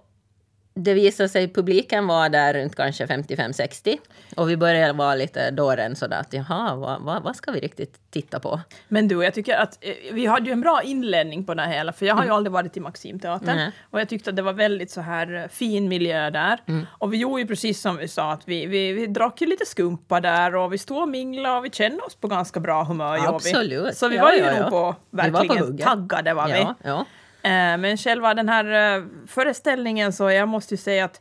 det 0.84 0.94
visade 0.94 1.28
sig 1.28 1.52
publiken 1.52 2.06
var 2.06 2.28
där 2.28 2.54
runt 2.54 2.76
kanske 2.76 3.06
55-60. 3.06 3.96
Och 4.36 4.50
vi 4.50 4.56
började 4.56 4.92
vara 4.92 5.14
lite 5.14 5.50
dåren 5.50 5.96
sådär 5.96 6.20
att 6.20 6.32
jaha, 6.32 6.74
vad, 6.74 7.02
vad, 7.02 7.22
vad 7.22 7.36
ska 7.36 7.50
vi 7.52 7.60
riktigt 7.60 7.94
titta 8.10 8.40
på? 8.40 8.60
men 8.88 9.08
du, 9.08 9.24
jag 9.24 9.34
tycker 9.34 9.56
att 9.56 9.78
eh, 9.80 9.94
vi 10.12 10.26
hade 10.26 10.46
ju 10.46 10.52
en 10.52 10.60
bra 10.60 10.82
inledning 10.82 11.44
på 11.44 11.54
det 11.54 11.66
hela, 11.66 11.92
för 11.92 12.06
jag 12.06 12.14
har 12.14 12.24
ju 12.24 12.30
aldrig 12.30 12.52
varit 12.52 12.76
i 12.76 12.80
Maximteatern. 12.80 13.56
Nej. 13.56 13.70
Och 13.90 14.00
jag 14.00 14.08
tyckte 14.08 14.30
att 14.30 14.36
det 14.36 14.42
var 14.42 14.52
väldigt 14.52 14.90
så 14.90 15.00
här 15.00 15.34
eh, 15.34 15.48
fin 15.48 15.88
miljö 15.88 16.30
där. 16.30 16.58
Och 16.90 17.12
vi 17.12 17.16
gjorde 17.16 17.40
ju 17.42 17.46
precis 17.46 17.80
som 17.80 17.96
vi 17.96 18.08
sa, 18.08 18.32
att 18.32 18.42
vi, 18.48 18.66
vi, 18.66 18.92
vi 18.92 19.06
drack 19.06 19.40
ju 19.40 19.46
lite 19.46 19.66
skumpa 19.66 20.20
där 20.20 20.54
och 20.56 20.72
vi 20.72 20.78
stod 20.78 21.02
och 21.02 21.08
minglade 21.08 21.58
och 21.58 21.64
vi 21.64 21.70
kände 21.70 22.02
oss 22.02 22.14
på 22.14 22.28
ganska 22.28 22.60
bra 22.60 22.84
humör. 22.84 23.16
gjorde 23.16 23.28
vi. 23.30 23.34
Absolut. 23.34 23.96
Så 23.96 24.08
vi 24.08 24.16
Ja, 24.16 24.22
var 24.22 24.32
ju 24.32 24.38
ja, 24.38 24.52
ja. 24.52 24.60
nog 24.60 24.70
på 24.70 24.96
Vi 25.10 25.16
var 25.16 25.24
på 25.30 25.32
verkligen 25.38 25.64
hugget. 25.64 25.86
taggade 25.86 26.34
var 26.34 26.46
vi. 26.48 26.58
Ja, 26.58 26.74
ja. 26.84 27.04
Men 27.42 27.96
själva 27.96 28.34
den 28.34 28.48
här 28.48 28.96
eh, 28.98 29.04
föreställningen 29.26 30.12
så 30.12 30.30
jag 30.30 30.48
måste 30.48 30.74
ju 30.74 30.78
säga 30.78 31.04
att 31.04 31.20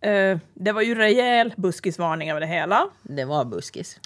eh, 0.00 0.38
det 0.54 0.72
var 0.72 0.82
ju 0.82 0.94
rejäl 0.94 1.54
buskisvarning 1.56 2.30
över 2.30 2.40
det 2.40 2.46
hela. 2.46 2.88
Det 3.02 3.24
var 3.24 3.44
buskis. 3.44 4.00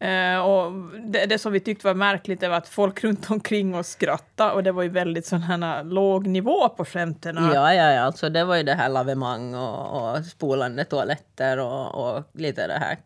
Eh, 0.00 0.38
och 0.38 0.72
det, 1.04 1.26
det 1.26 1.38
som 1.38 1.52
vi 1.52 1.60
tyckte 1.60 1.86
var 1.86 1.94
märkligt 1.94 2.42
var 2.42 2.50
att 2.50 2.68
folk 2.68 3.04
runt 3.04 3.30
omkring 3.30 3.74
oss 3.74 3.88
skrattade 3.88 4.52
och 4.52 4.62
det 4.62 4.72
var 4.72 4.82
ju 4.82 4.88
väldigt 4.88 5.26
sån 5.26 5.42
här 5.42 5.84
låg 5.84 6.26
nivå 6.26 6.68
på 6.68 6.84
skämten. 6.84 7.36
Ja, 7.36 7.74
ja, 7.74 7.92
ja, 7.92 8.00
alltså 8.00 8.28
det 8.28 8.44
var 8.44 8.56
ju 8.56 8.62
det 8.62 8.74
här 8.74 8.88
lavemang 8.88 9.54
och, 9.54 10.12
och 10.16 10.24
spolande 10.24 10.84
toaletter 10.84 11.58
och, 11.58 11.94
och 11.94 12.24
lite 12.32 12.66
det 12.66 12.78
här. 12.78 12.98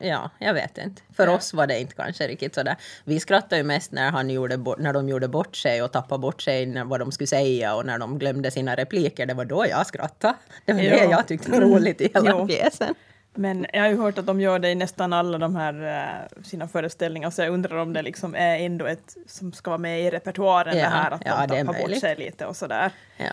Ja, 0.00 0.30
jag 0.38 0.54
vet 0.54 0.78
inte. 0.78 1.02
För 1.16 1.26
Ja. 1.26 1.32
oss 1.36 1.54
var 1.54 1.66
det 1.66 1.80
inte 1.80 1.94
kanske 1.94 2.26
riktigt 2.28 2.54
sådär. 2.54 2.76
Vi 3.04 3.20
skrattade 3.20 3.56
ju 3.56 3.62
mest 3.62 3.92
när, 3.92 4.10
han 4.10 4.30
gjorde 4.30 4.56
bort, 4.58 4.78
när 4.78 4.92
de 4.92 5.08
gjorde 5.08 5.28
bort 5.28 5.56
sig 5.56 5.82
och 5.82 5.92
tappade 5.92 6.18
bort 6.18 6.42
sig 6.42 6.66
när, 6.66 6.84
vad 6.84 7.00
de 7.00 7.12
skulle 7.12 7.26
säga 7.26 7.74
och 7.74 7.86
när 7.86 7.98
de 7.98 8.18
glömde 8.18 8.50
sina 8.50 8.74
repliker. 8.74 9.26
Det 9.26 9.34
var 9.34 9.44
då 9.44 9.66
jag 9.70 9.86
skrattade. 9.86 10.34
Det 10.64 10.72
var 10.72 10.80
Ja. 10.80 10.90
det 10.96 11.04
jag 11.10 11.26
tyckte 11.28 11.50
var 11.50 11.60
roligt 11.60 12.00
i 12.00 12.10
hela 12.14 12.30
Jo. 12.30 12.46
pjäsen. 12.46 12.94
Men 13.38 13.66
jag 13.72 13.80
har 13.82 13.88
ju 13.88 13.96
hört 13.96 14.18
att 14.18 14.26
de 14.26 14.40
gör 14.40 14.58
det 14.58 14.70
i 14.70 14.74
nästan 14.74 15.12
alla 15.12 15.38
de 15.38 15.56
här 15.56 16.00
eh, 16.38 16.42
sina 16.44 16.68
föreställningar 16.68 17.30
så 17.30 17.42
jag 17.42 17.50
undrar 17.52 17.76
om 17.76 17.92
det 17.92 18.02
liksom 18.02 18.34
är 18.34 18.58
ändå 18.58 18.86
ett 18.86 19.16
som 19.26 19.52
ska 19.52 19.70
vara 19.70 19.78
med 19.78 20.00
i 20.02 20.10
repertoaren 20.10 20.76
Ja, 20.78 20.84
det 20.84 20.90
här 20.90 21.10
att 21.10 21.22
ja, 21.24 21.46
de 21.46 21.66
tappar 21.66 21.80
bort 21.80 21.98
sig 22.00 22.16
lite 22.16 22.46
och 22.46 22.56
sådär. 22.56 22.90
Ja. 23.16 23.24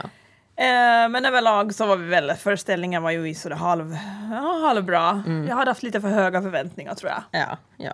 Eh, 0.55 1.09
men 1.09 1.25
överlag 1.25 1.75
så 1.75 1.85
var 1.85 1.95
vi 1.97 2.07
väl, 2.07 2.33
föreställningen 2.33 3.03
var 3.03 3.11
ju 3.11 3.29
i 3.29 3.35
sådär 3.35 3.55
halv, 3.55 3.97
ja, 4.31 4.59
halvbra. 4.67 5.23
Jag 5.47 5.55
hade 5.55 5.71
haft 5.71 5.83
lite 5.83 6.01
för 6.01 6.07
höga 6.07 6.41
förväntningar 6.41 6.95
tror 6.95 7.11
jag. 7.11 7.23
Ja, 7.41 7.57
ja. 7.77 7.93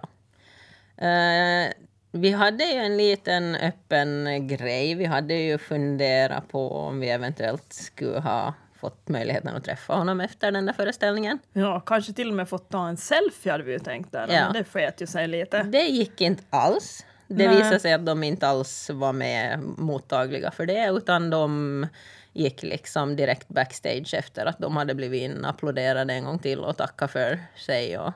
Eh, 1.07 1.71
vi 2.11 2.31
hade 2.31 2.63
ju 2.63 2.79
en 2.79 2.97
liten 2.97 3.55
öppen 3.55 4.47
grej. 4.47 4.95
Vi 4.95 5.05
hade 5.05 5.33
ju 5.33 5.57
funderat 5.57 6.47
på 6.47 6.71
om 6.71 6.99
vi 6.99 7.09
eventuellt 7.09 7.73
skulle 7.73 8.19
ha 8.19 8.53
fått 8.79 9.09
möjligheten 9.09 9.55
att 9.55 9.63
träffa 9.63 9.93
honom 9.93 10.21
efter 10.21 10.51
den 10.51 10.65
där 10.65 10.73
föreställningen. 10.73 11.39
Ja, 11.53 11.79
kanske 11.79 12.13
till 12.13 12.29
och 12.29 12.35
med 12.35 12.49
fått 12.49 12.69
ta 12.69 12.87
en 12.87 12.97
selfie 12.97 13.51
hade 13.51 13.63
vi 13.63 13.71
ju 13.71 13.79
tänkt 13.79 14.11
där, 14.11 14.27
Ja. 14.27 14.43
men 14.43 14.53
det 14.53 14.63
sket 14.63 15.01
ju 15.01 15.07
sig 15.07 15.27
lite. 15.27 15.63
Det 15.63 15.81
gick 15.83 16.21
inte 16.21 16.43
alls. 16.49 17.05
Det 17.27 17.47
Nej. 17.47 17.57
visade 17.57 17.79
sig 17.79 17.93
att 17.93 18.05
de 18.05 18.23
inte 18.23 18.47
alls 18.47 18.89
var 18.93 19.13
med 19.13 19.59
mottagliga 19.77 20.51
för 20.51 20.65
det, 20.65 20.87
utan 20.89 21.29
de 21.29 21.87
gick 22.39 22.63
liksom 22.63 23.15
direkt 23.15 23.47
backstage 23.47 24.13
efter 24.13 24.45
att 24.45 24.59
de 24.59 24.77
hade 24.77 24.95
blivit 24.95 25.21
inapplåderade 25.21 26.13
en 26.13 26.25
gång 26.25 26.39
till 26.39 26.59
och 26.59 26.77
tacka 26.77 27.07
för 27.07 27.39
sig. 27.55 27.97
Och, 27.97 28.13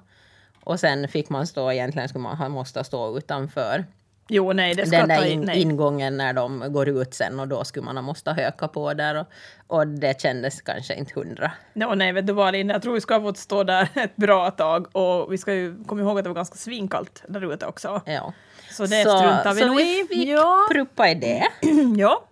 och 0.63 0.80
sen 0.80 1.08
fick 1.08 1.30
man 1.30 1.48
stå, 1.48 1.72
egentligen 1.72 2.10
skulle 2.10 2.24
man 2.24 2.38
ha 2.38 2.50
måste 2.50 2.84
stå 2.84 3.18
utanför 3.18 3.86
Jo, 4.27 4.53
nej, 4.53 4.74
det 4.75 4.86
ska 4.86 4.98
den 4.98 5.08
där 5.08 5.25
in, 5.25 5.50
ingången 5.50 6.18
när 6.18 6.34
de 6.34 6.74
går 6.74 6.89
ut 6.89 7.13
sen 7.13 7.39
och 7.39 7.48
då 7.48 7.63
skulle 7.63 7.86
man 7.86 7.98
ha 7.98 8.01
måste 8.01 8.32
höka 8.32 8.68
på 8.68 8.94
där 8.94 9.15
och, 9.15 9.27
och 9.68 9.88
det 9.88 10.22
kändes 10.22 10.62
kanske 10.62 10.96
inte 10.96 11.13
hundra. 11.15 11.51
No, 11.74 11.96
nej, 11.96 12.12
vet 12.12 12.27
du 12.27 12.34
vad 12.34 12.53
Linn, 12.53 12.70
jag 12.70 12.82
tror 12.82 12.94
vi 12.94 13.01
ska 13.01 13.13
ha 13.13 13.22
fått 13.22 13.38
stå 13.38 13.63
där 13.63 13.89
ett 13.96 14.15
bra 14.15 14.51
tag 14.51 14.96
och 14.96 15.34
vi 15.34 15.38
ska 15.38 15.53
ju 15.53 15.84
komma 15.84 16.01
ihåg 16.01 16.18
att 16.18 16.24
det 16.24 16.30
var 16.30 16.36
ganska 16.36 16.56
svinkallt 16.56 17.24
där 17.27 17.53
ute 17.53 17.65
också. 17.65 18.01
Ja. 18.06 18.34
Så 18.72 18.84
det 18.86 19.01
struntar 19.01 19.53
vi 19.53 19.62
så 19.62 19.68
nog 19.68 19.77
vi 19.77 20.01
i. 20.01 20.08
fick 20.08 20.27
Ja. 20.27 20.68
pruppa 20.72 21.10
i 21.10 21.15
det 21.15 21.44
ja. 21.98 22.24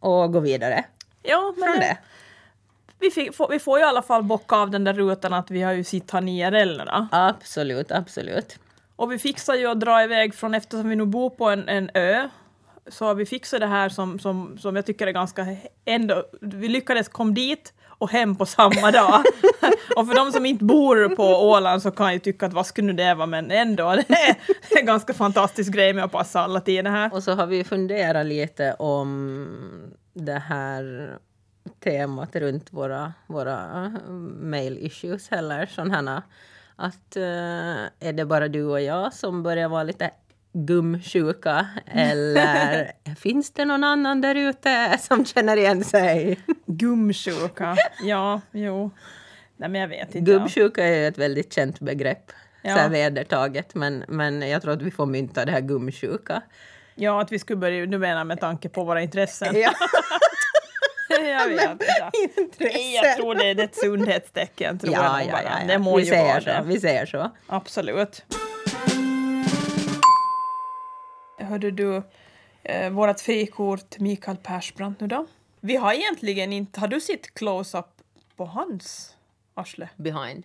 och 0.00 0.32
gå 0.32 0.40
vidare 0.40 0.84
ja, 1.22 1.54
men 1.56 1.64
från 1.64 1.80
det, 1.80 1.80
det. 1.80 1.98
vi, 2.98 3.10
fick, 3.10 3.34
får, 3.34 3.48
vi 3.48 3.58
får 3.58 3.78
ju 3.78 3.84
i 3.84 3.88
alla 3.88 4.02
fall 4.02 4.22
bocka 4.22 4.56
av 4.56 4.70
den 4.70 4.84
där 4.84 4.94
rutan 4.94 5.32
att 5.32 5.50
vi 5.50 5.62
har 5.62 5.72
ju 5.72 5.84
sitt 5.84 6.10
här 6.10 6.20
nu 6.20 6.84
då. 6.84 7.08
Absolut, 7.12 7.92
absolut. 7.92 8.58
Och 8.96 9.12
vi 9.12 9.18
fixar 9.18 9.54
ju 9.54 9.66
att 9.66 9.80
dra 9.80 10.02
iväg 10.02 10.34
från, 10.34 10.54
eftersom 10.54 10.88
vi 10.88 10.96
nu 10.96 11.04
bor 11.04 11.30
på 11.30 11.48
en, 11.48 11.68
en 11.68 11.90
ö, 11.94 12.28
så 12.88 13.04
har 13.04 13.14
vi 13.14 13.26
fixat 13.26 13.60
det 13.60 13.66
här 13.66 13.88
som, 13.88 14.18
som, 14.18 14.58
som 14.58 14.76
jag 14.76 14.86
tycker 14.86 15.06
är 15.06 15.12
ganska 15.12 15.46
ändå, 15.84 16.24
vi 16.40 16.68
lyckades 16.68 17.08
komma 17.08 17.32
dit 17.32 17.72
och 17.98 18.10
hem 18.10 18.36
på 18.36 18.46
samma 18.46 18.90
dag. 18.90 19.24
och 19.96 20.06
för 20.06 20.14
de 20.14 20.32
som 20.32 20.46
inte 20.46 20.64
bor 20.64 21.16
på 21.16 21.24
Åland 21.24 21.82
så 21.82 21.90
kan 21.90 22.06
jag 22.06 22.12
ju 22.14 22.18
tycka 22.18 22.46
att 22.46 22.52
vad 22.52 22.66
skulle 22.66 22.86
nu 22.86 22.92
det 22.92 23.14
vara, 23.14 23.26
men 23.26 23.50
ändå, 23.50 23.96
det 24.08 24.14
är 24.14 24.36
en 24.78 24.86
ganska 24.86 25.14
fantastisk 25.14 25.72
grej 25.72 25.92
med 25.92 26.04
att 26.04 26.12
passa 26.12 26.40
alla 26.40 26.60
tider 26.60 26.90
här. 26.90 27.14
Och 27.14 27.22
så 27.22 27.32
har 27.32 27.46
vi 27.46 27.64
funderat 27.64 28.26
lite 28.26 28.72
om 28.72 29.92
det 30.24 30.42
här 30.46 31.12
temat 31.80 32.36
runt 32.36 32.72
våra, 32.72 33.12
våra 33.26 33.86
uh, 33.86 34.10
mail 34.40 34.78
issues 34.78 35.32
eller 35.32 35.66
sådana 35.66 36.22
att 36.76 37.16
uh, 37.16 37.86
är 38.00 38.12
det 38.12 38.24
bara 38.24 38.48
du 38.48 38.64
och 38.64 38.80
jag 38.80 39.12
som 39.14 39.42
börjar 39.42 39.68
vara 39.68 39.82
lite 39.82 40.10
gumsjuka 40.52 41.66
eller 41.86 42.92
finns 43.14 43.50
det 43.50 43.64
någon 43.64 43.84
annan 43.84 44.20
där 44.20 44.34
ute 44.34 44.98
som 45.00 45.24
känner 45.24 45.56
igen 45.56 45.84
sig? 45.84 46.40
Gumsjuka, 46.66 47.76
ja, 48.02 48.40
jo. 48.52 48.90
Nej 49.56 49.68
men 49.68 49.80
jag 49.80 49.88
vet 49.88 50.14
inte. 50.14 50.32
Gubbsjuka 50.32 50.84
är 50.84 51.08
ett 51.08 51.18
väldigt 51.18 51.52
känt 51.52 51.80
begrepp, 51.80 52.32
Ja. 52.62 52.74
så 52.74 52.80
här 52.80 52.88
vedertaget, 52.88 53.74
men, 53.74 54.04
men 54.08 54.42
jag 54.42 54.62
tror 54.62 54.72
att 54.72 54.82
vi 54.82 54.90
får 54.90 55.06
mynta 55.06 55.44
det 55.44 55.52
här 55.52 55.60
gumsjuka. 55.60 56.42
Ja, 57.00 57.20
att 57.20 57.32
vi 57.32 57.38
skulle 57.38 57.56
börja, 57.56 57.86
du 57.86 57.98
menar 57.98 58.24
med 58.24 58.40
tanke 58.40 58.68
på 58.68 58.84
våra 58.84 59.02
intressen. 59.02 59.56
Ja, 59.60 59.72
jag 61.20 61.48
vet 61.48 61.70
inte. 62.38 62.64
Nej, 62.64 62.94
jag 62.94 63.16
tror 63.16 63.34
det 63.34 63.50
är 63.50 63.60
ett 63.60 63.76
sundhetstecken. 63.76 64.78
Tror 64.78 64.92
jag 64.94 65.04
ja, 65.04 65.18
nog 65.18 65.28
ja, 65.28 65.40
ja, 65.44 65.50
ja. 65.60 65.66
Det 65.66 65.78
må 65.78 65.96
vi, 65.96 66.02
ju 66.02 66.08
säger 66.08 66.24
vara 66.24 66.40
så, 66.40 66.46
det. 66.50 66.62
vi 66.66 66.80
säger 66.80 67.06
så. 67.06 67.30
Absolut. 67.46 68.24
Hörde 71.38 71.70
du, 71.70 72.02
eh, 72.62 72.90
vårt 72.90 73.20
frikort 73.20 73.98
Mikael 73.98 74.36
Persbrandt 74.36 75.00
nu 75.00 75.06
då? 75.06 75.26
Vi 75.60 75.76
har 75.76 75.92
egentligen 75.92 76.52
inte, 76.52 76.80
har 76.80 76.88
du 76.88 77.00
sett 77.00 77.34
close-up 77.34 77.86
på 78.36 78.44
hans 78.44 79.14
arsle? 79.54 79.88
Behind. 79.96 80.44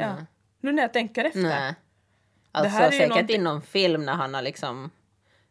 Ja. 0.00 0.16
Nu 0.60 0.72
när 0.72 0.82
jag 0.82 0.92
tänker 0.92 1.24
efter. 1.24 1.40
Nej. 1.40 1.74
Alltså 2.52 2.70
här 2.70 2.88
är 2.88 2.92
ju 2.92 2.98
säkert 2.98 3.08
någonting- 3.10 3.36
i 3.36 3.38
någon 3.38 3.62
film 3.62 4.04
när 4.04 4.12
han 4.12 4.34
har 4.34 4.42
liksom 4.42 4.90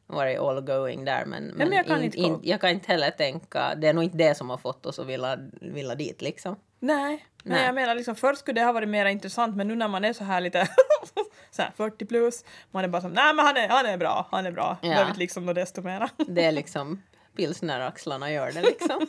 varit 0.07 0.39
all 0.39 0.61
going 0.61 1.05
där 1.05 1.25
men, 1.25 1.43
men, 1.47 1.69
men 1.69 1.77
jag 1.77 1.87
kan 1.87 1.97
in, 1.97 2.03
inte 2.03 2.17
in, 2.17 2.39
jag 2.43 2.61
kan 2.61 2.69
inte 2.69 2.91
heller 2.91 3.11
tänka, 3.11 3.75
det 3.75 3.87
är 3.87 3.93
nog 3.93 4.03
inte 4.03 4.17
det 4.17 4.35
som 4.35 4.49
har 4.49 4.57
fått 4.57 4.85
oss 4.85 4.99
att 4.99 5.07
vilja, 5.07 5.37
vilja 5.61 5.95
dit 5.95 6.21
liksom. 6.21 6.55
Nej, 6.79 7.25
Nej. 7.43 7.65
jag 7.65 7.75
menar 7.75 7.95
liksom 7.95 8.15
först 8.15 8.39
skulle 8.39 8.61
det 8.61 8.65
ha 8.65 8.71
varit 8.71 8.89
mer 8.89 9.05
intressant 9.05 9.55
men 9.55 9.67
nu 9.67 9.75
när 9.75 9.87
man 9.87 10.05
är 10.05 10.13
så 10.13 10.23
här 10.23 10.41
lite 10.41 10.67
så 11.51 11.61
här 11.61 11.71
40 11.77 12.05
plus, 12.05 12.45
man 12.71 12.83
är 12.83 12.87
bara 12.87 13.01
som 13.01 13.11
nej 13.11 13.33
men 13.33 13.45
han 13.45 13.57
är, 13.57 13.69
han 13.69 13.85
är 13.85 13.97
bra, 13.97 14.27
han 14.31 14.45
är 14.45 14.51
bra. 14.51 14.77
Ja. 14.81 14.89
Behöver 14.89 15.13
liksom 15.13 15.45
något 15.45 15.55
desto 15.55 15.81
mera. 15.81 16.09
Det 16.27 16.45
är 16.45 16.51
liksom 16.51 17.01
pilsneraxlarna 17.35 18.31
gör 18.31 18.51
det 18.51 18.61
liksom. 18.61 19.07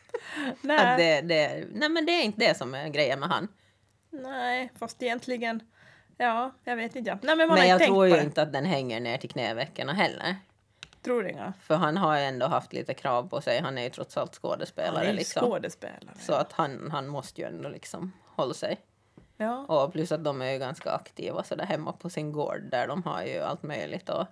nej. 0.60 0.78
Att 0.78 0.98
det, 0.98 1.20
det, 1.20 1.64
nej 1.72 1.88
men 1.88 2.06
det 2.06 2.12
är 2.12 2.22
inte 2.22 2.40
det 2.40 2.54
som 2.54 2.74
är 2.74 2.88
grejen 2.88 3.20
med 3.20 3.28
han. 3.28 3.48
nej, 4.10 4.72
fast 4.78 5.02
egentligen, 5.02 5.60
ja, 6.16 6.52
jag 6.64 6.76
vet 6.76 6.96
inte. 6.96 7.18
Nej 7.22 7.36
men 7.36 7.48
man 7.48 7.58
Men 7.58 7.68
jag 7.68 7.78
tänkt 7.78 7.88
tror 7.90 8.06
ju 8.06 8.14
det. 8.14 8.22
inte 8.22 8.42
att 8.42 8.52
den 8.52 8.64
hänger 8.64 9.00
ner 9.00 9.18
till 9.18 9.30
knävecken 9.30 9.88
heller. 9.88 10.36
Tror 11.02 11.28
inga. 11.28 11.52
För 11.60 11.74
han 11.74 11.96
har 11.96 12.18
ju 12.18 12.24
ändå 12.24 12.46
haft 12.46 12.72
lite 12.72 12.94
krav 12.94 13.28
på 13.28 13.40
sig, 13.40 13.60
han 13.60 13.78
är 13.78 13.82
ju 13.82 13.90
trots 13.90 14.16
allt 14.16 14.38
Han 14.42 14.50
skådespelare 14.50 15.04
är 15.04 15.08
ju 15.10 15.16
liksom. 15.16 15.42
skådespelare. 15.42 16.16
Så 16.20 16.34
att 16.34 16.52
han, 16.52 16.90
han 16.90 17.08
måste 17.08 17.40
ju 17.40 17.46
ändå 17.46 17.68
liksom 17.68 18.12
hålla 18.26 18.54
sig. 18.54 18.80
Ja. 19.36 19.58
Och 19.68 19.92
plus 19.92 20.12
att 20.12 20.24
de 20.24 20.42
är 20.42 20.50
ju 20.50 20.58
ganska 20.58 20.90
aktiva 20.90 21.42
så 21.44 21.54
där 21.54 21.64
hemma 21.64 21.92
på 21.92 22.10
sin 22.10 22.32
gård 22.32 22.60
där 22.70 22.88
de 22.88 23.02
har 23.02 23.22
ju 23.22 23.40
allt 23.40 23.62
möjligt 23.62 24.10
att 24.10 24.28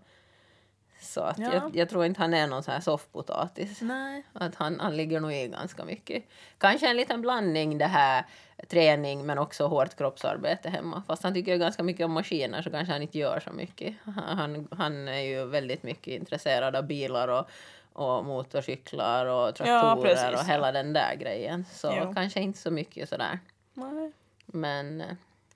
Så 1.00 1.20
att 1.20 1.38
Ja. 1.38 1.54
jag, 1.54 1.76
jag 1.76 1.88
tror 1.88 2.04
inte 2.04 2.20
han 2.20 2.34
är 2.34 2.46
någon 2.46 2.62
sån 2.62 2.74
här 2.74 2.80
soffpotatis. 2.80 3.80
Nej. 3.80 4.22
Att 4.32 4.54
han, 4.54 4.80
han 4.80 4.96
ligger 4.96 5.20
nog 5.20 5.32
i 5.32 5.48
ganska 5.48 5.84
mycket. 5.84 6.24
Kanske 6.58 6.88
en 6.90 6.96
liten 6.96 7.20
blandning 7.20 7.78
det 7.78 7.84
här 7.86 8.24
träning 8.68 9.26
men 9.26 9.38
också 9.38 9.66
hårt 9.66 9.96
kroppsarbete 9.96 10.68
hemma. 10.68 11.02
Fast 11.06 11.22
han 11.22 11.34
tycker 11.34 11.56
ganska 11.56 11.82
mycket 11.82 12.04
om 12.04 12.12
maskiner 12.12 12.62
så 12.62 12.70
kanske 12.70 12.92
han 12.92 13.02
inte 13.02 13.18
gör 13.18 13.40
så 13.40 13.50
mycket. 13.50 13.94
Han, 14.16 14.68
han, 14.70 15.08
är 15.08 15.20
ju 15.20 15.44
väldigt 15.46 15.82
mycket 15.82 16.20
intresserad 16.20 16.76
av 16.76 16.84
bilar 16.86 17.28
och, 17.28 17.48
och 17.92 18.24
motorcyklar 18.24 19.26
och 19.26 19.54
traktorer 19.54 20.02
precis, 20.02 20.40
och 20.40 20.46
hela 20.46 20.72
den 20.72 20.92
där 20.92 21.14
grejen. 21.14 21.64
Så 21.72 21.94
Jo. 22.02 22.14
kanske 22.14 22.40
inte 22.40 22.58
så 22.58 22.70
mycket 22.70 23.08
sådär. 23.08 23.38
Nej. 23.74 24.12
Men 24.46 25.00
eh, 25.00 25.06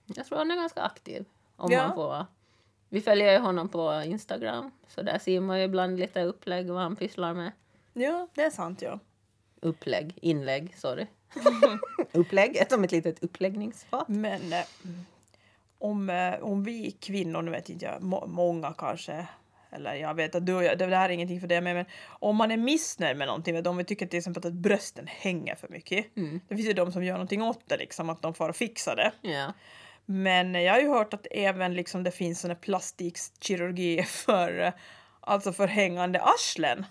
jag 0.07 0.27
tror 0.27 0.39
han 0.39 0.51
är 0.51 0.57
ganska 0.57 0.83
aktiv. 0.83 1.25
Om 1.57 1.73
Ja. 1.73 1.87
man 1.87 1.95
får. 1.97 2.27
Vi 2.95 3.01
följer 3.01 3.33
ju 3.33 3.39
honom 3.39 3.69
på 3.69 4.03
Instagram. 4.07 4.71
Så 4.89 5.03
där 5.03 5.19
ser 5.19 5.41
man 5.41 5.59
ju 5.59 5.65
ibland 5.65 5.99
lite 5.99 6.23
upplägg 6.23 6.71
vad 6.71 6.83
han 6.83 6.97
pysslar 6.97 7.35
med. 7.35 7.53
Ja, 7.93 8.29
det 8.35 8.43
är 8.43 8.51
sant 8.51 8.83
ja. 8.83 8.99
Upplägg, 9.61 10.19
inlägg, 10.23 10.75
sorry. 10.77 11.07
upplägg, 12.13 12.67
som 12.71 12.85
ett 12.85 12.93
litet 12.93 13.23
uppläggningsfat. 13.25 14.09
Men 14.09 14.53
eh, 14.53 14.65
om, 15.79 16.11
eh, 16.11 16.35
om 16.35 16.65
vi 16.65 16.91
kvinnor, 16.91 17.43
nu 17.43 17.51
vet 17.51 17.69
inte 17.69 17.85
jag, 17.85 18.03
må, 18.03 18.27
många 18.27 18.73
kanske, 18.79 19.27
eller 19.71 19.95
jag 19.95 20.15
vet 20.15 20.35
att 20.35 20.47
du 20.47 20.55
och 20.55 20.65
jag, 20.65 20.79
det 20.79 20.97
här 20.97 21.09
är 21.09 21.13
ingenting 21.13 21.41
för 21.41 21.49
det, 21.49 21.61
men, 21.61 21.77
men 21.77 21.87
om 22.09 22.37
man 22.37 22.51
är 22.51 22.57
missnöjd 22.57 23.17
med 23.17 23.27
någonting, 23.27 23.55
vet 23.55 23.65
du, 23.65 23.71
om 23.71 23.77
vi 23.77 23.85
tycker 23.85 24.07
till 24.07 24.19
exempel 24.19 24.47
att 24.47 24.53
brösten 24.53 25.07
hänger 25.07 25.55
för 25.55 25.69
mycket, 25.69 26.07
det 26.49 26.57
finns 26.57 26.69
ju 26.69 26.73
de 26.73 26.93
som 26.93 27.05
gör 27.05 27.15
någonting 27.15 27.43
åt 27.43 27.69
det, 27.69 27.77
liksom, 27.77 28.11
att 28.11 28.23
de 28.23 28.35
får 28.35 28.53
fixa 28.53 28.95
det. 28.95 29.13
Ja. 29.23 29.53
Men 30.07 30.55
jag 30.55 30.73
har 30.73 30.81
ju 30.81 30.89
hört 30.89 31.15
att 31.15 31.27
även 31.31 31.75
liksom, 31.75 32.03
det 32.03 32.11
finns 32.11 32.41
sån 32.41 32.57
plastikkirurgi 32.57 34.03
för, 34.03 34.73
alltså 35.21 35.53
för 35.53 35.67
hängande 35.67 36.21
arslen. 36.23 36.87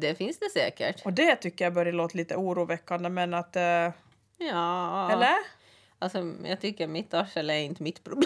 Det 0.00 0.14
finns 0.14 0.38
det 0.38 0.50
säkert. 0.50 1.06
Och 1.06 1.12
det 1.12 1.36
tycker 1.36 1.64
jag 1.64 1.74
börjar 1.74 1.92
låta 1.92 2.18
lite 2.18 2.36
oroväckande, 2.36 3.08
men 3.08 3.34
att... 3.34 3.56
eh, 3.56 3.90
Ja. 4.38 5.10
Eller? 5.12 5.36
Alltså, 5.98 6.32
jag 6.44 6.60
tycker 6.60 6.86
mitt 6.86 7.14
arsel 7.14 7.50
är 7.50 7.58
inte 7.58 7.82
mitt 7.82 8.04
problem. 8.04 8.22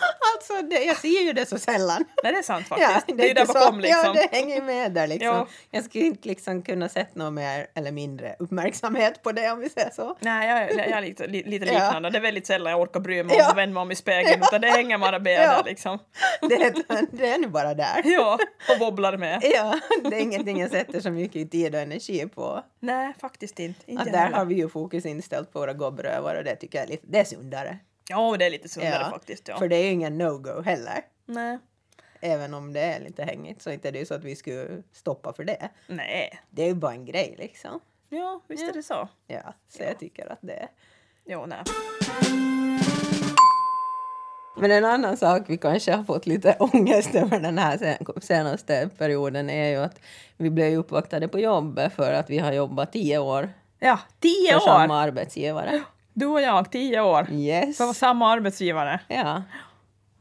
alltså, 0.36 0.62
det, 0.70 0.84
jag 0.84 0.96
ser 0.96 1.24
ju 1.24 1.32
det 1.32 1.46
så 1.46 1.58
sällan. 1.58 2.04
Nej, 2.22 2.32
det 2.32 2.38
är 2.38 2.42
sant 2.42 2.66
faktiskt. 2.68 3.18
det 3.18 3.24
är 3.24 3.28
ju 3.28 3.34
där 3.34 3.46
bakom 3.46 3.80
liksom. 3.80 4.02
Ja, 4.04 4.12
det 4.12 4.36
hänger 4.36 4.62
med 4.62 4.92
där 4.92 5.06
liksom. 5.06 5.26
Ja. 5.28 5.46
Jag 5.70 5.84
skulle 5.84 6.04
inte 6.04 6.28
liksom 6.28 6.62
kunna 6.62 6.88
sätta 6.88 7.10
någon 7.14 7.34
mer 7.34 7.66
eller 7.74 7.92
mindre 7.92 8.36
uppmärksamhet 8.38 9.22
på 9.22 9.32
det 9.32 9.50
om 9.50 9.60
vi 9.60 9.68
säger 9.68 9.90
så. 9.90 10.16
Nej, 10.20 10.48
jag, 10.48 10.88
jag 10.88 10.98
är 10.98 11.00
lite, 11.02 11.26
li- 11.26 11.42
lite 11.46 11.66
Ja. 11.66 11.72
liknande. 11.72 12.10
Det 12.10 12.18
är 12.18 12.22
väldigt 12.22 12.46
sällan 12.46 12.70
jag 12.72 12.80
orkar 12.80 13.00
bry 13.00 13.22
mig 13.22 13.34
om 13.34 13.38
Ja. 13.38 13.50
och 13.52 13.58
vända 13.58 13.74
mig 13.74 13.80
om 13.80 13.90
i 13.92 13.96
spegeln, 13.96 14.42
utan 14.42 14.60
det 14.60 14.68
hänger 14.68 14.98
bara 14.98 15.18
med 15.18 15.32
Ja. 15.44 15.56
där 15.56 15.64
liksom. 15.64 15.98
Det 16.48 16.54
är, 16.54 16.72
det 17.16 17.28
är 17.28 17.38
nu 17.38 17.48
bara 17.48 17.74
där. 17.74 18.02
Ja, 18.04 18.38
och 18.74 18.78
wobblar 18.80 19.16
med. 19.16 19.40
Ja, 19.54 19.78
det 20.10 20.16
är 20.16 20.20
ingenting 20.20 20.60
jag 20.60 20.70
sätter 20.70 21.00
så 21.00 21.10
mycket 21.10 21.50
tid 21.50 21.74
och 21.74 21.80
energi 21.80 22.26
på. 22.34 22.64
Nej, 22.80 23.12
faktiskt 23.20 23.58
inte. 23.58 23.80
inte 23.86 24.02
Att 24.02 24.08
jag 24.08 24.16
där 24.16 24.30
har 24.36 24.44
vi 24.44 24.54
ju 24.54 24.68
fokus 24.68 25.06
inställt 25.06 25.52
på 25.52 25.58
våra 25.58 25.72
gobbrövar 25.72 26.34
och 26.34 26.44
det 26.44 26.56
tycker 26.56 26.78
jag 26.78 26.84
är 26.86 26.90
lite, 26.90 27.06
det 27.06 27.18
är 27.18 27.24
sundare. 27.24 27.78
Ja, 28.10 28.36
det 28.38 28.46
är 28.46 28.50
lite 28.50 28.68
sundare 28.68 29.10
faktiskt. 29.10 29.48
Ja. 29.48 29.58
För 29.58 29.68
det 29.68 29.76
är 29.76 29.84
ju 29.84 29.90
ingen 29.90 30.22
no-go 30.22 30.62
heller. 30.62 31.04
Nej. 31.26 31.58
Även 32.20 32.54
om 32.54 32.72
det 32.72 32.80
är 32.80 33.00
lite 33.00 33.24
hängigt 33.24 33.62
så 33.62 33.70
inte 33.70 33.88
är 33.88 33.92
det 33.92 33.98
ju 33.98 34.06
så 34.06 34.14
att 34.14 34.24
vi 34.24 34.36
skulle 34.36 34.82
stoppa 34.92 35.32
för 35.32 35.44
det. 35.44 35.68
Nej. 35.86 36.40
Det 36.50 36.62
är 36.62 36.66
ju 36.66 36.74
bara 36.74 36.92
en 36.92 37.04
grej 37.04 37.34
liksom. 37.38 37.80
Ja, 38.08 38.40
visst 38.48 38.68
är 38.68 38.72
det 38.72 38.82
så. 38.82 39.08
Ja, 39.26 39.54
så 39.68 39.82
jag 39.82 39.98
tycker 39.98 40.32
att 40.32 40.38
det 40.42 40.52
är. 40.52 40.68
Jo, 41.24 41.46
nej. 41.46 41.58
Men 44.56 44.70
en 44.70 44.84
annan 44.84 45.16
sak 45.16 45.42
vi 45.46 45.58
kanske 45.58 45.92
har 45.92 46.04
fått 46.04 46.26
lite 46.26 46.56
ångest 46.60 47.14
över 47.14 47.40
den 47.40 47.58
här 47.58 47.78
sen- 47.78 48.22
senaste 48.22 48.90
perioden 48.98 49.50
är 49.50 49.68
ju 49.70 49.76
att 49.76 50.00
vi 50.36 50.50
blev 50.50 50.78
uppvaktade 50.78 51.28
på 51.28 51.38
jobbet 51.38 51.92
för 51.92 52.12
att 52.12 52.30
vi 52.30 52.38
har 52.38 52.52
jobbat 52.52 52.92
tio 52.92 53.18
år 53.18 53.50
Ja, 53.78 53.98
tio 54.20 54.48
för 54.52 54.56
år! 54.56 54.60
samma 54.66 55.00
arbetsgivare. 55.00 55.82
Du 56.20 56.26
och 56.26 56.40
jag, 56.40 56.70
tio 56.72 57.00
år. 57.00 57.30
Yes. 57.30 57.76
För 57.76 57.92
samma 57.92 58.30
arbetsgivare. 58.32 59.00
Ja, 59.08 59.42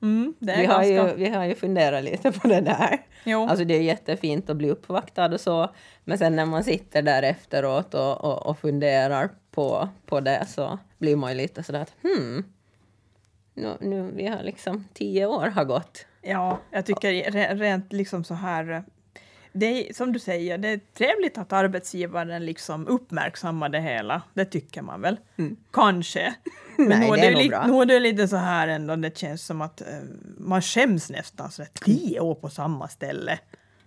Mm, 0.02 0.34
det 0.40 0.52
är 0.54 0.58
vi 0.60 0.66
har, 0.66 0.84
ganska... 0.84 1.10
ju, 1.10 1.16
vi 1.24 1.30
har 1.36 1.46
ju 1.46 1.56
funderat 1.56 2.04
lite 2.04 2.32
på 2.32 2.48
det 2.48 2.62
där. 2.62 3.02
Jo. 3.24 3.48
Alltså 3.48 3.66
det 3.66 3.74
är 3.74 3.82
jättefint 3.82 4.50
att 4.50 4.58
bli 4.58 4.70
uppvaktad 4.70 5.26
och 5.34 5.40
så, 5.42 5.70
men 6.04 6.18
sen 6.18 6.36
när 6.36 6.46
man 6.46 6.64
sitter 6.64 7.02
där 7.02 7.24
efteråt 7.24 7.94
och, 7.94 8.24
och, 8.24 8.46
och 8.46 8.60
funderar 8.60 9.30
på, 9.52 9.90
på 10.06 10.20
det 10.20 10.46
så 10.50 10.78
blir 10.98 11.16
man 11.16 11.32
ju 11.32 11.38
lite 11.38 11.64
sådär 11.64 11.82
att 11.82 11.94
hmm, 12.04 12.44
nu, 13.54 13.78
nu 13.82 14.12
vi 14.16 14.28
har 14.28 14.44
liksom 14.44 14.86
tio 14.94 15.26
år 15.26 15.48
har 15.48 15.64
gått. 15.64 16.06
Ja, 16.22 16.60
jag 16.72 16.86
tycker 16.86 17.12
re- 17.14 17.56
rent 17.56 17.94
liksom 17.94 18.24
så 18.24 18.34
här... 18.34 18.84
Det 19.54 19.90
är, 19.90 19.94
som 19.94 20.14
du 20.14 20.20
säger, 20.20 20.58
det 20.58 20.68
är 20.68 20.80
trevligt 20.98 21.38
att 21.38 21.54
arbetsgivaren 21.54 22.46
liksom 22.46 22.88
uppmärksammar 22.88 23.70
det 23.70 23.80
hela. 23.82 24.22
Det 24.34 24.46
tycker 24.46 24.82
man 24.82 25.02
väl? 25.02 25.18
Kanske. 25.74 26.34
Men 26.78 26.88
Mm. 26.92 27.00
Nej, 27.00 27.10
nu 27.12 27.16
det 27.16 27.28
är 27.28 27.32
nog 27.32 27.42
li- 27.42 27.50
bra. 27.50 27.68
Nu 27.68 27.82
är 27.82 27.86
det 27.86 28.00
lite 28.00 28.28
så 28.28 28.36
här 28.36 28.68
ändå, 28.68 28.96
det 28.96 29.18
känns 29.18 29.46
som 29.46 29.62
att 29.62 29.82
eh, 29.82 29.88
man 30.38 30.62
skäms 30.62 31.10
nästan. 31.10 31.52
Så 31.52 31.62
där, 31.62 31.70
tio 31.86 32.20
år 32.20 32.36
på 32.36 32.50
samma 32.50 32.88
ställe. 32.88 33.40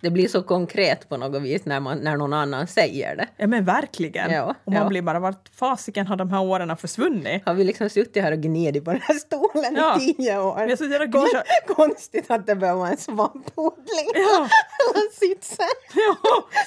Det 0.03 0.09
blir 0.09 0.27
så 0.27 0.43
konkret 0.43 1.09
på 1.09 1.17
något 1.17 1.41
vis 1.41 1.65
när, 1.65 1.79
man, 1.79 1.97
när 1.97 2.17
någon 2.17 2.33
annan 2.33 2.67
säger 2.67 3.15
det. 3.15 3.27
Ja 3.37 3.47
men 3.47 3.65
verkligen. 3.65 4.31
Ja, 4.31 4.55
och 4.63 4.71
man 4.73 4.81
ja. 4.81 4.87
blir 4.89 5.01
bara, 5.01 5.19
vart 5.19 5.49
fasiken 5.55 6.07
har 6.07 6.15
de 6.15 6.29
här 6.29 6.41
åren 6.41 6.77
försvunnit? 6.77 7.41
Har 7.45 7.53
vi 7.53 7.63
liksom 7.63 7.89
suttit 7.89 8.23
här 8.23 8.31
och 8.31 8.37
gnidit 8.37 8.85
på 8.85 8.91
den 8.91 9.01
här 9.01 9.15
stolen 9.15 9.75
Ja. 9.75 10.01
i 10.01 10.13
tio 10.13 10.39
år? 10.39 10.53
Har 10.55 10.75
suttit 10.75 11.01
och 11.01 11.07
gnissat. 11.07 11.43
Konstigt 11.67 12.31
att 12.31 12.47
det 12.47 12.55
behöver 12.55 12.79
vara 12.79 12.89
en 12.89 12.97
svampodling. 12.97 14.09
Ja. 14.13 14.47
Sitsen. 15.19 15.65
Ja, 15.95 16.15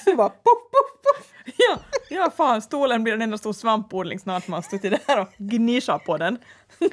Så 0.05 0.15
bara 0.15 0.29
poff, 0.29 0.43
poff, 0.71 1.01
poff. 1.03 1.31
ja, 1.57 1.77
ja, 2.09 2.31
fan, 2.37 2.61
stolen 2.61 3.03
blir 3.03 3.13
en 3.13 3.21
enda 3.21 3.37
stor 3.37 3.53
svampodling 3.53 4.19
snart. 4.19 4.47
Man 4.47 4.63
suttit 4.63 5.07
där 5.07 5.21
och 5.21 5.27
gnissat 5.37 6.03
på 6.05 6.17
den. 6.17 6.37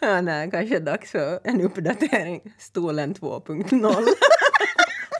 Ja, 0.00 0.20
nej, 0.20 0.50
kanske 0.50 0.78
dags 0.78 1.10
för 1.10 1.40
en 1.44 1.60
uppdatering. 1.60 2.40
Stolen 2.58 3.14
2.0. 3.14 4.06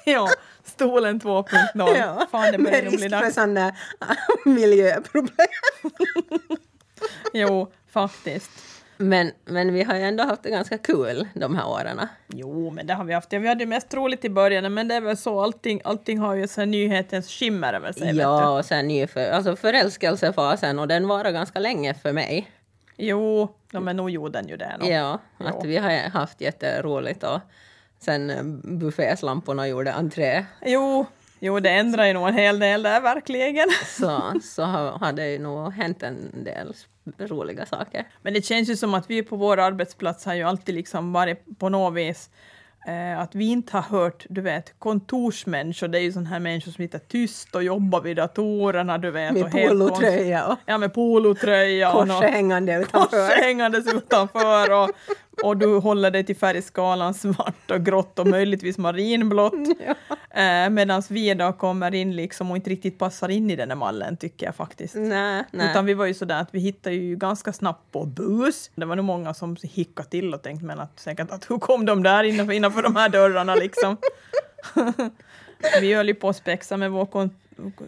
Ja, 0.12 0.28
stolen 0.64 1.20
2.0. 1.20 2.26
Fan, 2.30 2.52
det 2.52 2.58
börjar 2.58 2.82
Med 2.82 2.92
risk 2.92 3.10
för 3.10 3.30
sådana 3.30 3.74
miljöproblem. 4.44 5.46
Jo, 7.32 7.72
faktiskt. 7.92 8.50
Men, 8.96 9.32
men 9.44 9.72
vi 9.74 9.82
har 9.82 9.94
ju 9.94 10.02
ändå 10.02 10.24
haft 10.24 10.42
det 10.42 10.50
ganska 10.50 10.78
kul 10.78 11.28
de 11.34 11.56
här 11.56 11.68
åren. 11.68 12.00
Jo, 12.28 12.70
men 12.70 12.86
det 12.86 12.94
har 12.94 13.04
vi 13.04 13.14
haft. 13.14 13.32
Ja, 13.32 13.38
vi 13.38 13.48
hade 13.48 13.60
ju 13.64 13.66
mest 13.68 13.94
roligt 13.94 14.24
i 14.24 14.30
början, 14.30 14.74
men 14.74 14.88
det 14.88 14.94
är 14.94 15.00
väl 15.00 15.16
så. 15.16 15.40
Allting, 15.40 15.80
allting 15.84 16.18
har 16.18 16.34
ju 16.34 16.48
så 16.48 16.64
nyhetens 16.64 17.28
skimmer 17.30 17.74
över 17.74 17.92
sig. 17.92 18.16
Ja, 18.16 18.58
och 18.58 18.64
sen 18.64 18.88
ny 18.88 19.06
för, 19.06 19.30
alltså 19.30 19.56
förälskelsefasen 19.56 20.78
och 20.78 20.88
den 20.88 21.08
varar 21.08 21.30
ganska 21.30 21.58
länge 21.58 21.94
för 21.94 22.12
mig. 22.12 22.50
Jo, 22.96 23.54
ja, 23.72 23.80
men 23.80 23.96
nog 23.96 24.10
gjorde 24.10 24.38
den 24.38 24.48
ju 24.48 24.56
det. 24.56 24.76
Nog. 24.78 24.88
Ja, 24.88 25.18
Jo. 25.40 25.46
att 25.46 25.64
vi 25.64 25.76
har 25.76 25.90
haft 26.10 26.40
jätteroligt 26.40 27.22
och 27.24 27.40
sen 28.00 28.30
eh, 28.30 28.42
bufféslamporna 28.78 29.68
gjorde 29.68 29.92
entré 29.92 30.44
Jo, 30.66 31.06
jo, 31.40 31.60
det 31.60 31.70
ändrar 31.70 32.04
ju 32.06 32.12
nog 32.12 32.28
en 32.28 32.34
hel 32.34 32.58
del 32.58 32.82
där, 32.82 33.00
verkligen. 33.00 33.68
så, 33.86 34.32
så 34.42 34.62
har, 34.62 35.12
det 35.12 35.28
ju 35.32 35.38
nog 35.38 35.72
hänt 35.72 36.02
en 36.02 36.44
del 36.44 36.74
roliga 37.18 37.66
saker. 37.66 38.06
Men 38.22 38.34
det 38.34 38.42
känns 38.44 38.68
ju 38.70 38.76
som 38.76 38.94
att 38.94 39.10
vi 39.10 39.22
på 39.22 39.36
vår 39.36 39.58
arbetsplats 39.58 40.24
har 40.24 40.34
ju 40.34 40.42
alltid 40.42 40.74
liksom 40.74 41.12
varit 41.12 41.58
på 41.58 41.68
något 41.68 41.94
vis 41.94 42.30
eh, 42.86 43.20
att 43.20 43.34
vi 43.34 43.44
inte 43.48 43.76
har 43.76 43.82
hört, 43.98 44.26
du 44.28 44.40
vet, 44.40 44.74
kontorsmänniskor, 44.78 45.88
det 45.88 45.98
är 45.98 46.02
ju 46.02 46.12
sådana 46.12 46.28
här 46.28 46.40
människor 46.40 46.72
som 46.72 46.84
sitter 46.84 46.98
tyst 46.98 47.54
och 47.54 47.62
jobbar 47.62 48.00
vid 48.00 48.16
datorerna, 48.16 48.98
du 48.98 49.10
vet. 49.10 49.30
och 49.30 49.34
Med 49.38 49.52
konst- 49.52 49.68
polotröja 49.68 50.46
och 50.46 50.56
Ja, 50.66 50.78
med 50.78 50.94
polotröja 50.94 51.92
och 51.92 52.08
korset 52.08 52.30
hängande 52.30 52.72
utanför. 52.76 53.28
kors 53.28 53.44
hängandes 53.44 53.94
utanför 53.94 54.70
och, 54.82 54.90
och 55.44 55.56
du 55.56 55.78
håller 55.78 56.10
dig 56.10 56.24
till 56.24 56.36
färgskalan 56.36 57.14
svart 57.14 57.70
och 57.70 57.84
grått 57.84 58.18
och 58.18 58.26
möjligtvis 58.26 58.78
marinblått. 58.78 59.54
Eh, 60.30 60.70
Medan 60.70 61.02
vi 61.08 61.34
då 61.34 61.52
kommer 61.52 61.94
in 61.94 62.16
liksom 62.16 62.50
och 62.50 62.56
inte 62.56 62.70
riktigt 62.70 62.98
passar 62.98 63.28
in 63.28 63.50
i 63.50 63.56
den 63.56 63.68
här 63.68 63.76
mallen 63.76 64.16
tycker 64.16 64.46
jag 64.46 64.54
faktiskt. 64.54 64.94
Nej, 64.94 65.44
nej. 65.50 65.70
Utan 65.70 65.86
vi 65.86 65.94
var 65.94 66.06
ju 66.06 66.14
sådär 66.14 66.40
att 66.40 66.48
vi 66.52 66.58
hittade 66.58 66.96
ju 66.96 67.16
ganska 67.16 67.52
snabbt 67.52 67.92
på 67.92 68.04
bus. 68.04 68.70
Det 68.74 68.84
var 68.84 68.96
nog 68.96 69.04
många 69.04 69.34
som 69.34 69.56
hickade 69.62 70.08
till 70.08 70.34
och 70.34 70.42
tänkte 70.42 70.66
men 70.66 70.80
att 70.80 71.00
säkert 71.00 71.30
att 71.30 71.50
hur 71.50 71.58
kom 71.58 71.86
de 71.86 72.02
där 72.02 72.24
innanför, 72.24 72.52
innanför 72.52 72.82
de 72.82 72.96
här 72.96 73.08
dörrarna 73.08 73.54
liksom. 73.54 73.96
vi 75.80 75.94
höll 75.94 76.08
ju 76.08 76.14
på 76.14 76.28
att 76.28 76.36
spexa 76.36 76.76
med 76.76 76.90
vår 76.90 77.30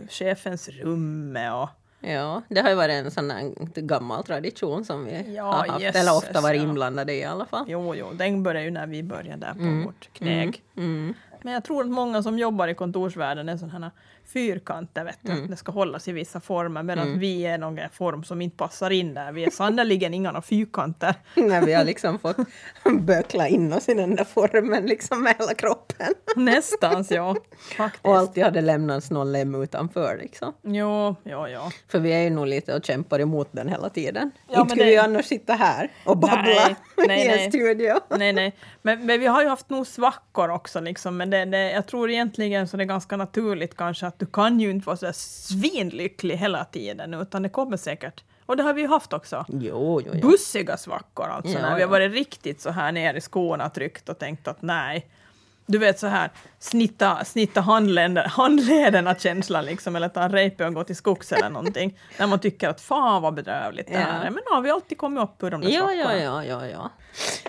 chefens 0.09 0.69
rum 0.69 1.39
och 1.63 1.69
Ja, 2.01 2.43
det 2.49 2.61
har 2.61 2.69
ju 2.69 2.75
varit 2.75 3.05
en 3.05 3.11
sån 3.11 3.31
här 3.31 3.53
gammal 3.81 4.25
tradition 4.25 4.85
som 4.85 5.05
vi 5.05 5.35
Ja, 5.37 5.43
har 5.43 5.67
haft, 5.67 5.97
eller 5.97 6.17
ofta 6.17 6.41
varit 6.41 6.61
ja. 6.63 6.69
inblandade 6.69 7.13
i 7.13 7.19
i 7.21 7.25
alla 7.25 7.47
fall. 7.47 7.65
Jo, 7.69 7.95
jo, 7.95 8.13
den 8.13 8.43
började 8.43 8.65
ju 8.65 8.71
när 8.71 8.87
vi 8.87 9.03
började 9.03 9.47
där 9.47 9.53
på 9.55 9.87
vårt 9.87 10.09
knäg. 10.13 10.63
Mm. 10.77 11.15
Men 11.43 11.53
jag 11.55 11.65
tror 11.65 11.83
att 11.85 11.91
många 11.91 12.23
som 12.23 12.39
jobbar 12.39 12.69
i 12.69 12.75
kontorsvärlden 12.75 13.49
är 13.49 13.57
sådana 13.57 13.79
här 13.87 13.91
fyrkanter, 14.33 15.05
vet 15.05 15.19
du. 15.23 15.33
Mm. 15.33 15.51
Det 15.51 15.57
ska 15.57 15.73
hållas 15.73 16.09
i 16.09 16.13
vissa 16.13 16.41
former, 16.41 16.83
medan 16.83 17.19
vi 17.19 17.47
är 17.47 17.59
någon 17.59 17.79
form 17.93 18.25
som 18.25 18.43
inte 18.43 18.57
passar 18.57 18.91
in 18.91 19.15
där. 19.15 19.33
Vi 19.33 19.45
är 19.45 19.51
sannerligen 19.51 20.15
inga 20.15 20.43
fyrkanter. 20.43 21.15
När 21.35 21.63
vi 21.67 21.73
har 21.73 21.85
liksom 21.85 22.19
fått 22.19 22.37
bökla 23.01 23.49
in 23.49 23.73
oss 23.73 23.89
i 23.89 23.95
den 23.95 24.17
där 24.17 24.25
formen 24.25 24.87
liksom 24.87 25.23
med 25.23 25.35
hela 25.39 25.55
kroppen. 25.55 26.07
Nästans, 26.37 27.11
ja. 27.11 27.37
Faktiskt. 27.77 28.05
Och 28.07 28.17
alltid 28.17 28.45
hade 28.45 28.61
lämnats 28.61 29.11
någon 29.11 29.33
lem 29.33 29.55
utanför 29.63 30.19
liksom. 30.23 30.53
Jo, 30.63 31.17
ja, 31.23 31.49
ja. 31.49 31.71
För 31.89 31.99
vi 31.99 32.13
är 32.13 32.23
ju 32.23 32.31
nog 32.31 32.47
lite 32.47 32.75
och 32.75 32.85
kämpar 32.85 33.21
emot 33.21 33.49
den 33.53 33.69
hela 33.69 33.89
tiden. 33.89 34.31
Ja, 34.49 34.61
inte 34.61 34.71
skulle 34.71 34.85
det- 34.85 34.91
vi 34.91 34.97
annars 34.97 35.25
sitta 35.27 35.53
här 35.53 35.91
och 36.05 36.17
babbla 36.17 36.43
Nej, 36.43 36.77
nej, 36.97 37.19
i 37.21 37.23
en 37.31 37.37
nej. 37.37 37.49
studio. 37.51 37.95
Nej, 38.09 38.33
nej. 38.33 38.57
Men, 38.83 39.07
men 39.07 39.21
vi 39.21 39.27
har 39.27 39.43
ju 39.43 39.49
haft 39.49 39.71
nog 39.71 39.87
svackor 39.87 40.51
också, 40.51 40.81
liksom. 40.81 41.17
men 41.17 41.30
det, 41.31 41.45
det, 41.45 41.71
jag 41.71 41.87
tror 41.87 42.11
egentligen 42.11 42.69
så 42.69 42.77
det 42.77 42.83
är 42.83 42.87
ganska 42.87 43.17
naturligt 43.17 43.77
kanske 43.77 44.07
att 44.07 44.19
du 44.19 44.27
kan 44.27 44.61
ju 44.61 44.71
inte 44.71 44.87
vara 44.87 44.97
så 44.97 45.13
svinlycklig 45.13 46.37
hela 46.37 46.65
tiden, 46.65 47.15
utan 47.15 47.43
det 47.43 47.49
kommer 47.49 47.77
säkert. 47.77 48.25
Och 48.47 48.57
det 48.57 48.63
har 48.63 48.75
vi 48.75 48.81
ju 48.81 48.89
haft 48.89 49.13
också. 49.13 49.45
Jo, 49.49 50.01
jo, 50.07 50.13
jo. 50.15 50.31
Bussiga 50.31 50.77
svackor 50.77 51.27
alltså, 51.27 51.53
Ja, 51.53 51.63
när 51.63 51.77
vi 51.77 51.83
har 51.83 51.89
varit 51.89 52.13
riktigt 52.13 52.61
så 52.61 52.71
här 52.71 52.93
ner 52.93 53.15
i 53.15 53.21
skorna 53.21 53.69
tryckt 53.69 54.09
och 54.09 54.19
tänkt 54.19 54.49
att 54.49 54.63
nej. 54.63 55.07
Du 55.71 55.79
vet 55.79 55.99
så 55.99 56.07
här, 56.07 56.31
snitta, 56.59 57.25
snitta 57.25 57.61
handleden, 57.61 58.17
handlederna 58.17 59.15
känslan 59.15 59.65
liksom, 59.65 59.97
eller 59.97 60.09
ta 60.09 60.23
en 60.23 60.33
repe 60.33 60.67
och 60.67 60.75
gå 60.75 60.85
till 60.85 60.97
skogs 60.97 61.33
eller 61.33 61.51
någonting. 61.51 61.99
när 62.19 62.27
man 62.27 62.39
tycker 62.39 62.69
att 62.69 62.81
fan 62.81 63.23
vad 63.23 63.35
bedrövligt 63.35 63.87
det 63.89 63.97
här 63.99 64.09
Ja. 64.19 64.21
är. 64.21 64.25
Men 64.31 64.35
nu 64.51 64.55
har 64.55 64.61
vi 64.63 64.71
alltid 64.71 64.99
kommit 64.99 65.23
upp 65.23 65.43
ur 65.43 65.51
de 65.51 65.61
där 65.61 65.69
Ja, 65.71 65.81
svackorna. 65.81 66.17
ja, 66.23 66.45
ja, 66.45 66.45
ja, 66.45 66.67
ja. 66.67 66.91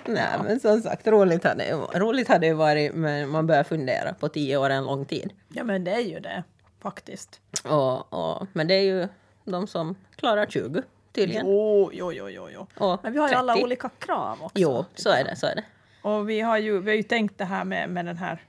Nej, 0.05 0.27
men 0.43 0.59
som 0.59 0.81
sagt, 0.81 1.07
roligt 1.07 1.43
hade, 1.43 1.63
det- 1.63 1.99
roligt 1.99 2.27
hade 2.27 2.47
det 2.47 2.53
varit, 2.53 2.93
men 2.93 3.29
man 3.29 3.47
börjar 3.47 3.63
fundera 3.63 4.13
på 4.13 4.29
tio 4.29 4.57
år 4.57 4.69
en 4.69 4.83
lång 4.85 5.05
tid. 5.05 5.33
Ja, 5.49 5.63
men 5.63 5.83
det 5.83 5.91
är 5.91 5.99
ju 5.99 6.19
det, 6.19 6.43
faktiskt. 6.81 7.39
Och, 7.63 8.13
och, 8.13 8.47
men 8.53 8.67
det 8.67 8.73
är 8.73 8.81
ju 8.83 9.07
de 9.45 9.67
som 9.67 9.95
klarar 10.15 10.45
20 10.45 10.81
tydligen. 11.15 11.45
Jo, 11.47 11.89
jo, 11.93 12.11
jo, 12.13 12.29
jo. 12.29 12.47
jo. 12.53 12.67
Och 12.85 12.99
Men 13.03 13.13
vi 13.13 13.19
har 13.19 13.29
ju 13.29 13.35
alla 13.35 13.53
30. 13.53 13.63
olika 13.65 13.89
krav 13.99 14.37
också. 14.43 14.51
Jo, 14.59 14.85
så 14.95 15.09
är 15.09 15.23
det, 15.23 15.35
så 15.35 15.47
är 15.47 15.55
det. 15.55 15.63
Och 16.01 16.29
vi 16.29 16.41
har 16.41 16.57
ju, 16.57 16.79
vi 16.79 16.89
har 16.91 16.95
ju 16.97 17.03
tänkt 17.03 17.37
det 17.37 17.45
här 17.45 17.63
med, 17.63 17.89
med 17.89 18.05
den 18.05 18.17
här 18.17 18.41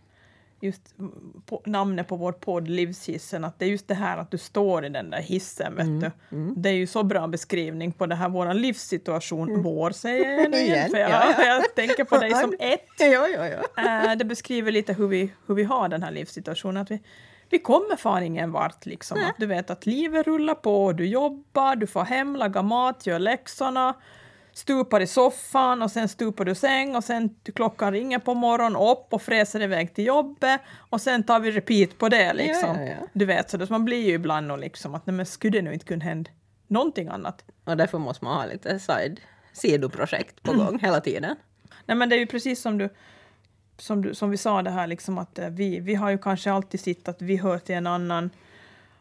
just 0.60 0.94
på, 1.46 1.62
namnet 1.66 2.08
på 2.08 2.16
vår 2.16 2.32
podd, 2.32 2.68
Livshissen, 2.68 3.44
att 3.44 3.58
det 3.58 3.64
är 3.64 3.68
just 3.68 3.88
det 3.88 3.94
här 3.94 4.18
att 4.18 4.30
du 4.30 4.38
står 4.38 4.84
i 4.84 4.88
den 4.88 5.10
där 5.10 5.20
hissen, 5.20 5.74
vet 5.74 5.86
Mm, 5.86 6.00
du. 6.00 6.10
Det 6.60 6.68
är 6.68 6.72
ju 6.74 6.86
så 6.86 7.02
bra 7.02 7.26
beskrivning 7.26 7.92
på 7.92 8.06
det 8.06 8.14
här, 8.14 8.28
vår 8.28 8.54
livssituation. 8.54 9.62
Vår 9.62 9.90
säger 9.90 10.40
jag 10.40 10.50
nu 10.50 10.56
igen, 10.56 10.78
Mm. 10.78 10.90
För 10.90 10.98
jag, 10.98 11.10
ja, 11.10 11.34
ja. 11.38 11.44
jag 11.44 11.74
tänker 11.74 12.04
på 12.04 12.18
dig 12.18 12.30
som 12.30 12.54
ett. 12.58 12.80
Ja, 12.98 13.28
ja, 13.28 13.48
ja. 13.48 14.10
Eh, 14.10 14.16
det 14.16 14.24
beskriver 14.24 14.72
lite 14.72 14.92
hur 14.92 15.06
vi, 15.08 15.32
hur 15.46 15.54
vi 15.54 15.64
har 15.64 15.88
den 15.88 16.02
här 16.02 16.10
livssituationen. 16.10 16.82
Att 16.82 16.90
vi, 16.90 17.00
vi 17.50 17.58
kommer 17.58 17.96
fan 17.96 18.22
ingen 18.22 18.52
vart. 18.52 18.86
Liksom. 18.86 19.18
Att 19.28 19.36
du 19.38 19.46
vet 19.46 19.70
att 19.70 19.86
livet 19.86 20.26
rullar 20.26 20.54
på, 20.54 20.92
du 20.92 21.06
jobbar, 21.06 21.76
du 21.76 21.86
får 21.86 22.04
hem, 22.04 22.36
laga 22.36 22.62
mat, 22.62 23.06
gör 23.06 23.18
läxorna, 23.18 23.94
stupar 24.52 25.00
i 25.00 25.06
soffan 25.06 25.82
och 25.82 25.90
sen 25.90 26.08
stupar 26.08 26.44
du 26.44 26.54
säng 26.54 26.96
och 26.96 27.04
sen 27.04 27.36
klockan 27.54 27.92
ringer 27.92 28.18
på 28.18 28.34
morgonen 28.34 28.76
upp 28.76 29.06
och 29.10 29.22
fräser 29.22 29.62
iväg 29.62 29.94
till 29.94 30.06
jobbet 30.06 30.60
och 30.90 31.00
sen 31.00 31.22
tar 31.22 31.40
vi 31.40 31.50
repeat 31.50 31.98
på 31.98 32.08
det. 32.08 32.32
Liksom. 32.32 32.76
ja, 32.80 32.82
ja. 32.86 32.94
Du 33.12 33.24
vet, 33.24 33.50
så 33.50 33.56
det, 33.56 33.70
man 33.70 33.84
blir 33.84 34.06
ju 34.06 34.14
ibland 34.14 34.46
nog 34.46 34.58
liksom 34.58 34.94
att 34.94 35.06
nej, 35.06 35.14
men 35.14 35.26
skulle 35.26 35.58
det 35.58 35.62
nu 35.62 35.72
inte 35.72 35.84
kunna 35.84 36.04
hända 36.04 36.30
någonting 36.66 37.08
annat? 37.08 37.44
Och 37.64 37.76
därför 37.76 37.98
måste 37.98 38.24
man 38.24 38.36
ha 38.36 38.46
lite 38.46 38.78
side, 38.78 39.20
sidoprojekt 39.52 40.42
på 40.42 40.52
Mm. 40.52 40.66
gång 40.66 40.78
hela 40.78 41.00
tiden. 41.00 41.36
Nej 41.86 41.96
men 41.96 42.08
det 42.08 42.16
är 42.16 42.20
ju 42.20 42.26
precis 42.26 42.62
som 42.62 42.78
du 42.78 42.88
som, 43.78 44.02
du, 44.02 44.14
som 44.14 44.30
vi 44.30 44.36
sa 44.36 44.62
det 44.62 44.70
här 44.70 44.86
liksom 44.86 45.18
att 45.18 45.38
eh, 45.38 45.48
vi, 45.48 45.80
vi 45.80 45.94
har 45.94 46.10
ju 46.10 46.18
kanske 46.18 46.52
alltid 46.52 46.80
sett 46.80 47.08
att 47.08 47.22
vi 47.22 47.36
hör 47.36 47.58
till 47.58 47.74
en 47.74 47.86
annan 47.86 48.30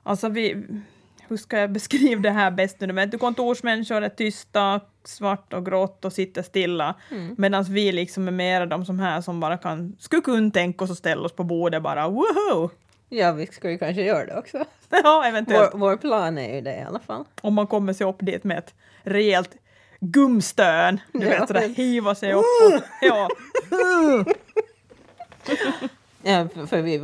alltså 0.04 0.30
vi 0.30 0.66
hur 1.32 1.38
ska 1.38 1.58
jag 1.60 1.72
beskriva 1.72 2.22
det 2.22 2.30
här 2.32 2.52
bäst 2.52 2.80
nu? 2.80 2.94
Men 2.94 3.10
du 3.10 3.17
kontorsmänniskor 3.17 4.02
är 4.02 4.10
tysta, 4.10 4.80
svart 5.04 5.54
och 5.54 5.65
grått 5.65 6.06
och 6.06 6.13
sitter 6.13 6.41
stilla. 6.41 6.96
Mm. 7.12 7.36
Medan 7.38 7.63
vi 7.63 7.91
liksom 7.91 8.28
är 8.28 8.32
mera 8.32 8.65
de 8.65 8.86
som 8.86 9.00
här 9.00 9.22
som 9.22 9.39
bara 9.39 9.58
kan, 9.58 9.96
skulle 10.00 10.22
kunna 10.22 10.52
tänka 10.52 10.84
oss 10.86 10.91
att 10.91 10.98
ställa 10.98 11.22
oss 11.26 11.34
på 11.36 11.44
bordet 11.44 11.84
bara 11.84 12.08
woho! 12.10 12.70
Ja, 13.10 13.32
vi 13.32 13.48
ska 13.48 13.72
ju 13.72 13.78
kanske 13.78 14.02
göra 14.04 14.26
det 14.26 14.38
också. 14.38 14.65
Ja, 15.04 15.26
eventuellt. 15.26 15.70
Vår, 15.74 15.80
vår 15.80 15.98
plan 15.98 16.38
är 16.38 16.56
ju 16.56 16.62
det 16.62 16.76
i 16.76 16.82
alla 16.82 17.00
fall. 17.00 17.26
Om 17.41 17.54
man 17.54 17.67
kommer 17.67 17.94
sig 17.94 18.08
upp 18.08 18.17
dit 18.20 18.44
med 18.44 18.58
ett 18.58 18.74
rejält 19.04 19.50
gumstön. 20.00 21.00
Du 21.13 21.20
Ja. 21.26 21.30
vet 21.30 21.48
sådär 21.48 21.67
hiva 21.70 22.15
sig 22.15 22.34
upp 22.34 22.39
och, 22.65 22.82
ja. 23.02 23.28
Ja, 26.24 26.48
för, 26.54 26.66
för 26.66 26.82
vi, 26.82 26.96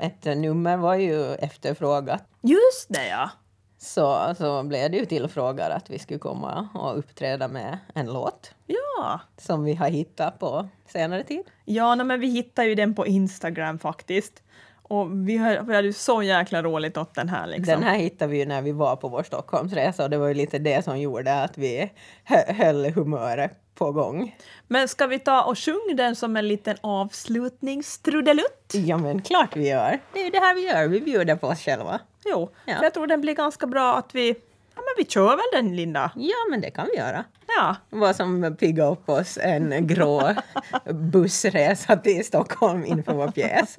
ett 0.00 0.24
nummer 0.38 0.76
var 0.76 0.94
ju 0.94 1.34
efterfrågat. 1.34 2.22
Just 2.42 2.88
det 2.88 3.08
ja! 3.08 3.30
Så, 3.78 4.34
så 4.38 4.62
blev 4.62 4.90
det 4.90 4.96
ju 4.96 5.04
tillfrågat 5.04 5.70
att 5.70 5.90
vi 5.90 5.98
skulle 5.98 6.18
komma 6.18 6.68
och 6.74 6.98
uppträda 6.98 7.48
med 7.48 7.78
en 7.94 8.06
låt 8.06 8.54
Ja! 8.66 9.20
som 9.36 9.64
vi 9.64 9.74
har 9.74 9.88
hittat 9.88 10.38
på 10.38 10.68
senare 10.86 11.22
tid. 11.22 11.42
Ja, 11.64 11.94
nej, 11.94 12.06
men 12.06 12.20
vi 12.20 12.26
hittade 12.30 12.68
ju 12.68 12.74
den 12.74 12.94
på 12.94 13.06
Instagram 13.06 13.78
faktiskt. 13.78 14.42
Och 14.82 15.28
vi, 15.28 15.36
har, 15.36 15.62
vi 15.62 15.74
hade 15.74 15.86
ju 15.86 15.92
så 15.92 16.22
jäkla 16.22 16.62
roligt 16.62 16.96
åt 16.96 17.14
den 17.14 17.28
här 17.28 17.46
liksom. 17.46 17.64
Den 17.66 17.82
här 17.82 17.96
hittade 17.98 18.30
vi 18.32 18.38
ju 18.38 18.46
när 18.46 18.62
vi 18.62 18.72
var 18.72 18.96
på 18.96 19.08
vår 19.08 19.22
Stockholmsresa 19.22 20.04
och 20.04 20.10
det 20.10 20.18
var 20.18 20.28
ju 20.28 20.34
lite 20.34 20.58
det 20.58 20.84
som 20.84 21.00
gjorde 21.00 21.42
att 21.42 21.58
vi 21.58 21.92
hö- 22.24 22.52
höll 22.52 22.90
humöret 22.90 23.52
på 23.74 23.92
gång. 23.92 24.36
Men 24.68 24.88
ska 24.88 25.06
vi 25.06 25.18
ta 25.18 25.42
och 25.42 25.58
sjunga 25.58 25.94
den 25.96 26.16
som 26.16 26.36
en 26.36 26.48
liten 26.48 26.76
avslutningstrudelutt? 26.80 28.72
Ja 28.72 28.96
men 28.98 29.22
klart 29.22 29.56
vi 29.56 29.68
gör. 29.68 29.98
Det 30.12 30.20
är 30.20 30.24
ju 30.24 30.30
det 30.30 30.38
här 30.38 30.54
vi 30.54 30.60
gör, 30.68 30.88
vi 30.88 31.00
bjuder 31.00 31.36
på 31.36 31.46
oss 31.46 31.60
själva. 31.60 32.00
Jo, 32.24 32.50
Ja. 32.64 32.74
jag 32.82 32.94
tror 32.94 33.06
den 33.06 33.20
blir 33.20 33.34
ganska 33.34 33.66
bra 33.66 33.94
att 33.96 34.14
vi... 34.14 34.28
Ja, 34.76 34.82
men 34.82 34.94
vi 35.04 35.04
kör 35.10 35.30
väl 35.36 35.44
den, 35.64 35.76
Linda? 35.76 36.10
Ja 36.16 36.36
men 36.50 36.60
det 36.60 36.70
kan 36.70 36.86
vi 36.92 36.96
göra. 36.98 37.24
Ja. 37.58 37.76
Vad 37.90 38.16
som 38.16 38.56
piggar 38.60 38.90
upp 38.92 39.08
oss 39.08 39.38
en 39.42 39.86
grå 39.86 40.34
bussresa 40.90 41.96
till 41.96 42.24
Stockholm 42.24 42.84
inför 42.84 43.14
vår 43.14 43.28
pjäs. 43.28 43.78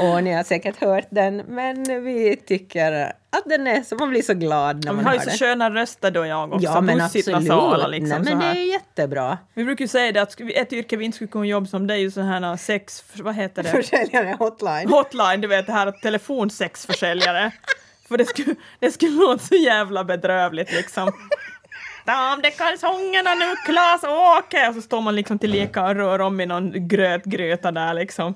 Och 0.00 0.24
ni 0.24 0.32
har 0.32 0.42
säkert 0.44 0.80
hört 0.80 1.06
den, 1.10 1.36
men 1.36 2.04
vi 2.04 2.36
tycker 2.36 2.92
att 3.30 3.42
den 3.44 3.66
är 3.66 3.82
så, 3.82 3.94
man 3.96 4.10
blir 4.10 4.22
så 4.22 4.34
glad 4.34 4.84
när 4.84 4.92
vi 4.92 4.96
man 4.96 5.04
har 5.04 5.12
ju 5.12 5.18
hör 5.18 5.24
så 5.24 5.30
den. 5.30 5.38
sköna 5.38 5.70
röster 5.70 6.10
då 6.10 6.26
jag 6.26 6.52
också. 6.52 6.64
Ja 6.64 6.80
men 6.80 7.00
absolut. 7.00 7.26
nasala 7.26 7.86
liksom. 7.86 8.22
Nej, 8.22 8.34
men 8.34 8.54
det 8.54 8.60
är 8.60 8.72
jättebra. 8.72 9.38
Vi 9.54 9.64
brukar 9.64 9.84
ju 9.84 9.88
säga 9.88 10.12
det 10.12 10.22
att 10.22 10.40
vi- 10.40 10.54
ett 10.54 10.72
yrke 10.72 10.96
vi 10.96 11.04
inte 11.04 11.16
skulle 11.16 11.28
kunna 11.28 11.46
jobba 11.46 11.66
som 11.66 11.86
det 11.86 11.94
är 11.94 11.98
ju 11.98 12.10
så 12.10 12.20
här 12.20 12.56
sex... 12.56 13.04
Vad 13.14 13.34
heter 13.34 13.62
det? 13.62 13.68
Försäljare 13.68 14.36
hotline. 14.38 14.88
Hotline, 14.88 15.40
du 15.40 15.48
vet 15.48 15.66
det 15.66 15.72
här 15.72 15.92
telefonsexförsäljare. 15.92 17.50
För 18.08 18.18
det 18.18 18.24
skulle, 18.24 18.54
det 18.78 18.90
skulle 18.90 19.12
låta 19.12 19.38
så 19.38 19.54
jävla 19.54 20.04
bedrövligt 20.04 20.72
liksom. 20.72 21.12
Ta 22.06 22.32
av 22.32 22.42
dig 22.42 22.50
kalsongerna 22.50 23.34
nu 23.34 23.56
Klas-Åke! 23.66 24.68
Och 24.68 24.74
så 24.74 24.82
står 24.82 25.00
man 25.00 25.16
liksom 25.16 25.38
till 25.38 25.50
leka 25.50 25.82
och 25.84 25.94
rör 25.94 26.18
om 26.20 26.40
i 26.40 26.46
någon 26.46 26.88
grötgröta 26.88 27.72
där 27.72 27.94
liksom. 27.94 28.34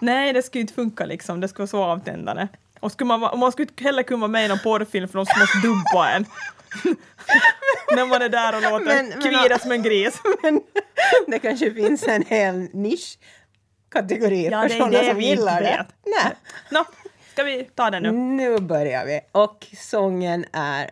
Nej, 0.00 0.32
det 0.32 0.42
skulle 0.42 0.60
inte 0.60 0.74
funka 0.74 1.04
liksom. 1.06 1.40
Det 1.40 1.48
skulle 1.48 1.62
vara 1.62 1.68
så 1.68 1.82
avtändande. 1.84 2.48
Och 2.80 2.92
skulle 2.92 3.08
man, 3.08 3.22
och 3.22 3.38
man 3.38 3.52
skulle 3.52 3.68
inte 3.70 3.84
heller 3.84 4.02
kunna 4.02 4.20
vara 4.20 4.28
med 4.28 4.44
i 4.44 4.48
någon 4.48 4.58
porrfilm 4.58 5.08
för 5.08 5.14
de 5.14 5.18
måste 5.18 5.58
dubba 5.62 6.10
en. 6.10 6.26
När 7.96 8.06
man 8.06 8.22
är 8.22 8.28
där 8.28 8.56
och 8.56 8.62
låter 8.62 8.84
Men- 8.86 9.08
men- 9.08 9.20
kvida 9.22 9.58
som 9.58 9.72
en 9.72 9.82
gris. 9.82 10.20
Men 10.42 10.60
det 11.26 11.38
kanske 11.38 11.74
finns 11.74 12.08
en 12.08 12.24
hel 12.26 12.68
nischkategori 12.72 14.48
Ja, 14.50 14.62
för 14.62 14.68
sådana 14.68 15.04
som 15.04 15.20
gillar 15.20 15.60
det. 15.60 15.86
Nej. 16.06 16.32
Nå, 16.70 16.84
ska 17.32 17.42
vi 17.42 17.64
ta 17.74 17.90
den 17.90 18.02
nu? 18.02 18.12
Nu 18.12 18.58
börjar 18.58 19.06
vi. 19.06 19.20
Och 19.32 19.66
sången 19.76 20.44
är 20.52 20.90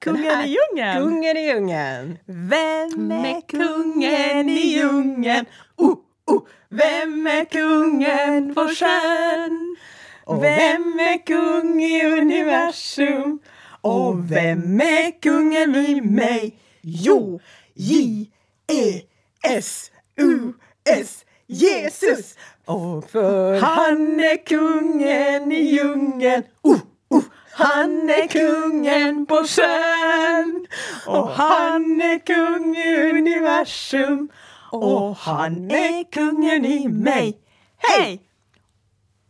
Kungen 0.00 0.40
i 0.44 0.56
djungeln! 0.56 0.98
Kungen 1.02 1.36
i 1.36 1.46
djungeln. 1.46 2.18
Vem 2.26 3.10
är 3.10 3.48
kungen 3.48 4.48
i 4.48 4.66
djungeln? 4.66 5.46
Uh, 5.82 5.94
uh. 6.30 6.40
Vem 6.70 7.26
är 7.26 7.44
kungen 7.44 8.54
på 8.54 8.68
sjön? 8.68 9.76
Och 10.24 10.44
Vem 10.44 11.00
är 11.00 11.26
kung 11.26 11.82
i 11.82 12.04
universum? 12.04 13.38
Och 13.80 14.32
vem 14.32 14.80
är 14.80 15.20
kungen 15.20 15.76
i 15.76 16.00
mig? 16.00 16.58
Jo, 16.80 17.40
J-E-S-U-S, 17.74 18.24
Jesus! 21.46 22.34
Och 22.64 23.10
för 23.10 23.60
Han 23.60 24.20
är 24.20 24.46
kungen 24.46 25.52
i 25.52 25.62
djungeln. 25.62 26.42
Uh, 26.66 26.80
uh. 27.14 27.22
Han 27.52 28.10
är 28.10 28.26
kungen 28.26 29.26
på 29.26 29.44
sjön. 29.44 30.66
Och 31.06 31.28
han 31.28 32.00
är 32.02 32.18
kung 32.18 32.76
i 32.76 33.10
universum. 33.10 34.28
Och 34.70 35.16
han 35.16 35.70
är 35.70 36.12
kungen 36.12 36.64
i 36.64 36.88
mig. 36.88 37.38
Hej! 37.76 38.22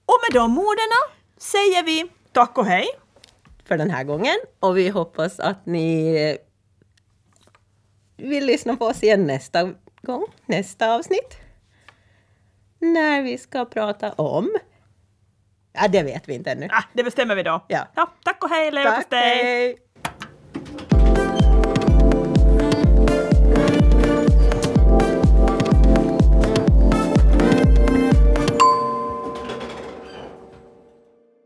Och 0.07 0.19
med 0.29 0.41
de 0.41 0.59
orden 0.59 0.93
säger 1.37 1.83
vi 1.83 2.11
tack 2.33 2.59
och 2.59 2.67
hej. 2.67 2.87
för 3.65 3.79
den 3.79 3.91
här 3.91 4.05
gången. 4.05 4.37
Och 4.61 4.79
vi 4.79 4.89
hoppas 4.89 5.41
att 5.41 5.67
ni 5.67 6.39
vill 8.17 8.47
lyssna 8.47 8.77
på 8.77 8.87
oss 8.87 9.03
igen 9.03 9.27
nästa 9.27 9.75
gång, 10.03 10.27
nästa 10.47 10.95
avsnitt. 10.95 11.37
När 12.79 13.23
vi 13.23 13.39
ska 13.39 13.65
prata 13.65 14.13
om... 14.13 14.57
Ja, 15.73 15.89
det 15.89 16.03
vet 16.03 16.29
vi 16.29 16.35
inte 16.35 16.51
ännu. 16.51 16.69
Ah, 16.71 16.85
det 16.93 17.05
bestämmer 17.05 17.35
vi 17.35 17.43
då. 17.43 17.65
Ja. 17.69 17.87
tack 18.25 18.45
och 18.45 18.51
hej 18.51 18.71
leverpastej! 18.71 19.21
hej! 19.21 19.77